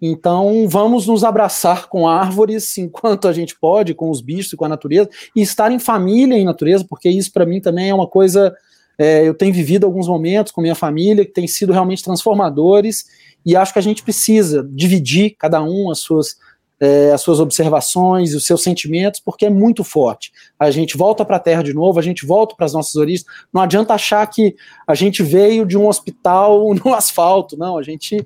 [0.01, 4.65] Então vamos nos abraçar com árvores enquanto a gente pode, com os bichos e com
[4.65, 8.07] a natureza, e estar em família em natureza, porque isso para mim também é uma
[8.07, 8.55] coisa
[9.01, 13.05] é, eu tenho vivido alguns momentos com minha família que têm sido realmente transformadores
[13.43, 16.37] e acho que a gente precisa dividir cada um as suas,
[16.79, 20.31] é, as suas observações e os seus sentimentos, porque é muito forte.
[20.59, 23.25] A gente volta para a Terra de novo, a gente volta para as nossas origens.
[23.51, 27.79] Não adianta achar que a gente veio de um hospital no asfalto, não.
[27.79, 28.23] A gente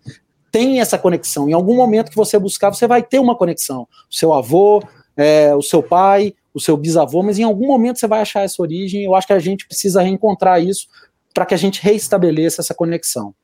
[0.51, 1.47] tem essa conexão.
[1.47, 3.87] Em algum momento que você buscar, você vai ter uma conexão.
[4.11, 4.83] O seu avô,
[5.15, 8.61] é, o seu pai, o seu bisavô, mas em algum momento você vai achar essa
[8.61, 9.03] origem.
[9.03, 10.87] Eu acho que a gente precisa reencontrar isso
[11.33, 13.35] para que a gente reestabeleça essa conexão.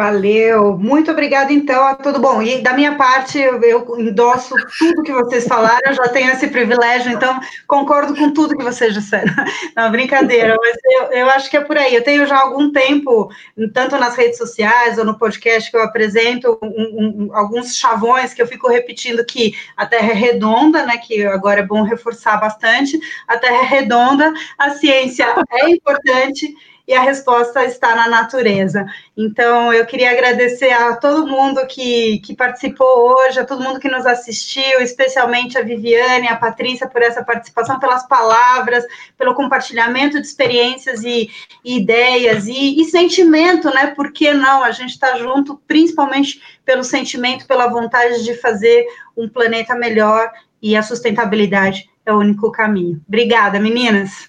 [0.00, 2.40] Valeu, muito obrigada então, tudo bom.
[2.40, 6.48] E da minha parte, eu, eu endosso tudo que vocês falaram, eu já tenho esse
[6.48, 9.30] privilégio, então concordo com tudo que vocês disseram.
[9.76, 11.94] Não, brincadeira, mas eu, eu acho que é por aí.
[11.94, 13.30] Eu tenho já algum tempo,
[13.74, 18.40] tanto nas redes sociais ou no podcast que eu apresento, um, um, alguns chavões que
[18.40, 20.96] eu fico repetindo que a Terra é redonda, né?
[20.96, 22.98] Que agora é bom reforçar bastante.
[23.28, 26.56] A Terra é redonda, a ciência é importante
[26.90, 28.84] e a resposta está na natureza.
[29.16, 33.88] Então, eu queria agradecer a todo mundo que, que participou hoje, a todo mundo que
[33.88, 38.84] nos assistiu, especialmente a Viviane, a Patrícia, por essa participação, pelas palavras,
[39.16, 41.30] pelo compartilhamento de experiências e,
[41.64, 43.94] e ideias e, e, sentimento, né?
[43.94, 44.64] Por que não?
[44.64, 48.84] A gente está junto, principalmente pelo sentimento, pela vontade de fazer
[49.16, 50.28] um planeta melhor
[50.60, 53.00] e a sustentabilidade é o único caminho.
[53.06, 54.28] Obrigada, meninas.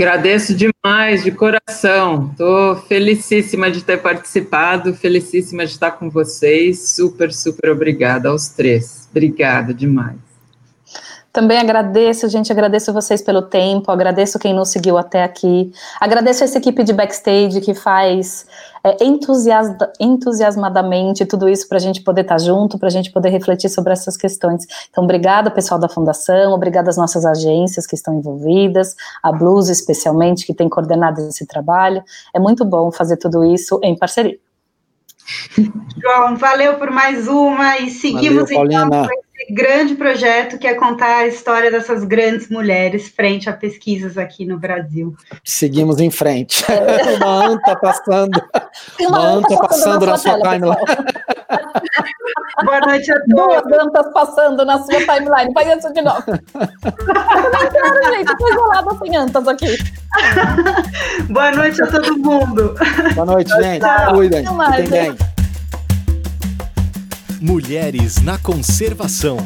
[0.00, 2.30] Agradeço demais, de coração.
[2.30, 6.88] Estou felicíssima de ter participado, felicíssima de estar com vocês.
[6.88, 9.06] Super, super obrigada aos três.
[9.10, 10.29] Obrigada demais.
[11.32, 16.58] Também agradeço, gente, agradeço vocês pelo tempo, agradeço quem nos seguiu até aqui, agradeço essa
[16.58, 18.46] equipe de backstage que faz
[18.82, 23.12] é, entusiasma, entusiasmadamente tudo isso para a gente poder estar tá junto, para a gente
[23.12, 24.66] poder refletir sobre essas questões.
[24.90, 30.44] Então, obrigada, pessoal da Fundação, obrigada às nossas agências que estão envolvidas, a Blues especialmente,
[30.44, 32.02] que tem coordenado esse trabalho.
[32.34, 34.36] É muito bom fazer tudo isso em parceria.
[36.02, 40.74] João, valeu por mais uma e seguimos valeu, então com esse grande projeto que é
[40.74, 45.16] contar a história dessas grandes mulheres frente a pesquisas aqui no Brasil.
[45.42, 46.64] Seguimos em frente.
[46.70, 47.16] É.
[47.16, 48.42] uma anta passando.
[49.00, 50.76] uma, anta passando, passando na, na sua timeline.
[52.64, 53.62] Boa noite a todos.
[53.62, 55.52] Duas antas passando na sua timeline.
[55.54, 56.22] Faz isso de novo.
[56.26, 58.30] não quero, gente.
[58.30, 59.78] Estou isolada sem antas aqui.
[61.30, 62.74] Boa noite a todo mundo.
[63.14, 63.84] Boa noite, gente.
[64.12, 64.44] Cuidem.
[64.44, 65.39] Fiquem bem.
[67.40, 69.38] Mulheres na Conservação.